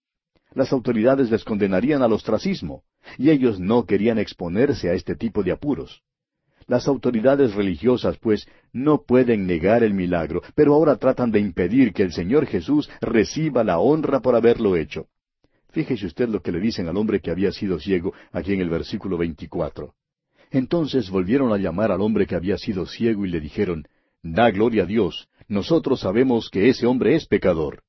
[0.53, 2.83] Las autoridades les condenarían al ostracismo,
[3.17, 6.03] y ellos no querían exponerse a este tipo de apuros.
[6.67, 12.03] Las autoridades religiosas, pues, no pueden negar el milagro, pero ahora tratan de impedir que
[12.03, 15.07] el Señor Jesús reciba la honra por haberlo hecho.
[15.69, 18.69] Fíjese usted lo que le dicen al hombre que había sido ciego aquí en el
[18.69, 19.93] versículo 24.
[20.49, 23.85] Entonces volvieron a llamar al hombre que había sido ciego y le dijeron,
[24.23, 27.83] Da gloria a Dios, nosotros sabemos que ese hombre es pecador.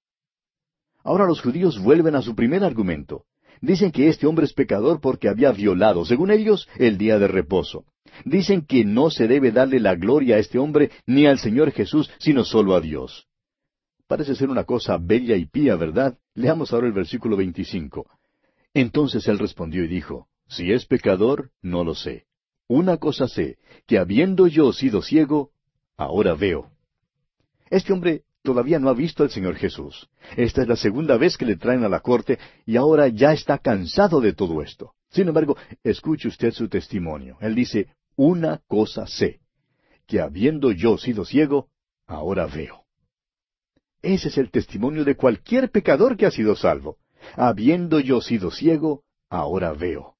[1.02, 3.24] Ahora los judíos vuelven a su primer argumento.
[3.60, 7.84] Dicen que este hombre es pecador porque había violado, según ellos, el día de reposo.
[8.24, 12.10] Dicen que no se debe darle la gloria a este hombre ni al Señor Jesús,
[12.18, 13.26] sino solo a Dios.
[14.06, 16.18] Parece ser una cosa bella y pía, ¿verdad?
[16.34, 18.06] Leamos ahora el versículo 25.
[18.72, 22.26] Entonces él respondió y dijo, Si es pecador, no lo sé.
[22.68, 25.50] Una cosa sé, que habiendo yo sido ciego,
[25.96, 26.70] ahora veo.
[27.70, 30.08] Este hombre todavía no ha visto al Señor Jesús.
[30.36, 33.58] Esta es la segunda vez que le traen a la corte y ahora ya está
[33.58, 34.95] cansado de todo esto.
[35.16, 37.38] Sin embargo, escuche usted su testimonio.
[37.40, 39.40] Él dice, una cosa sé,
[40.06, 41.70] que habiendo yo sido ciego,
[42.06, 42.84] ahora veo.
[44.02, 46.98] Ese es el testimonio de cualquier pecador que ha sido salvo.
[47.34, 50.16] Habiendo yo sido ciego, ahora veo.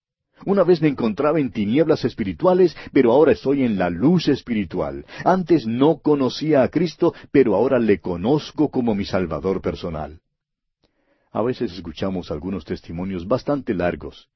[0.47, 5.05] Una vez me encontraba en tinieblas espirituales, pero ahora estoy en la luz espiritual.
[5.27, 10.21] Antes no conocía a Cristo, pero ahora le conozco como mi Salvador personal.
[11.33, 14.31] A veces escuchamos algunos testimonios bastante largos.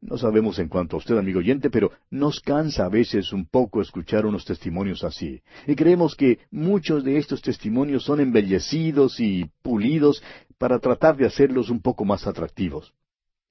[0.00, 3.82] No sabemos en cuanto a usted, amigo oyente, pero nos cansa a veces un poco
[3.82, 5.42] escuchar unos testimonios así.
[5.66, 10.22] Y creemos que muchos de estos testimonios son embellecidos y pulidos
[10.56, 12.94] para tratar de hacerlos un poco más atractivos.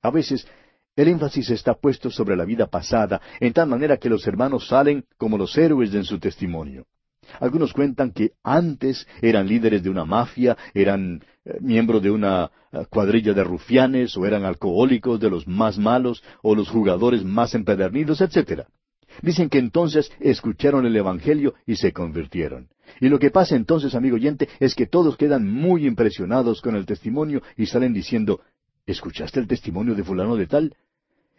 [0.01, 0.47] A veces
[0.95, 5.05] el énfasis está puesto sobre la vida pasada, en tal manera que los hermanos salen
[5.17, 6.85] como los héroes en su testimonio.
[7.39, 12.85] Algunos cuentan que antes eran líderes de una mafia, eran eh, miembros de una eh,
[12.89, 18.21] cuadrilla de rufianes, o eran alcohólicos de los más malos, o los jugadores más empedernidos,
[18.21, 18.63] etc.
[19.21, 22.69] Dicen que entonces escucharon el Evangelio y se convirtieron.
[22.99, 26.85] Y lo que pasa entonces, amigo oyente, es que todos quedan muy impresionados con el
[26.85, 28.41] testimonio y salen diciendo,
[28.85, 30.73] ¿escuchaste el testimonio de fulano de tal?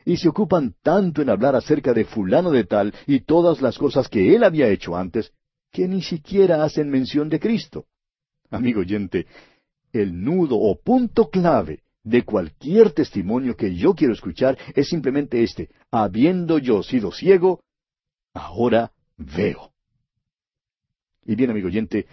[0.04, 4.08] y se ocupan tanto en hablar acerca de fulano de tal y todas las cosas
[4.08, 5.32] que él había hecho antes,
[5.70, 7.86] que ni siquiera hacen mención de Cristo.
[8.50, 9.26] Amigo oyente,
[9.92, 15.70] el nudo o punto clave de cualquier testimonio que yo quiero escuchar es simplemente este,
[15.90, 17.62] habiendo yo sido ciego,
[18.32, 19.72] ahora veo.
[21.24, 22.06] Y bien, amigo oyente,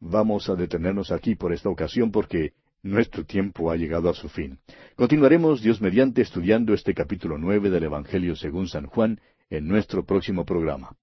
[0.00, 4.58] vamos a detenernos aquí por esta ocasión porque nuestro tiempo ha llegado a su fin.
[4.96, 9.20] Continuaremos, Dios mediante, estudiando este capítulo nueve del Evangelio según San Juan
[9.50, 10.96] en nuestro próximo programa.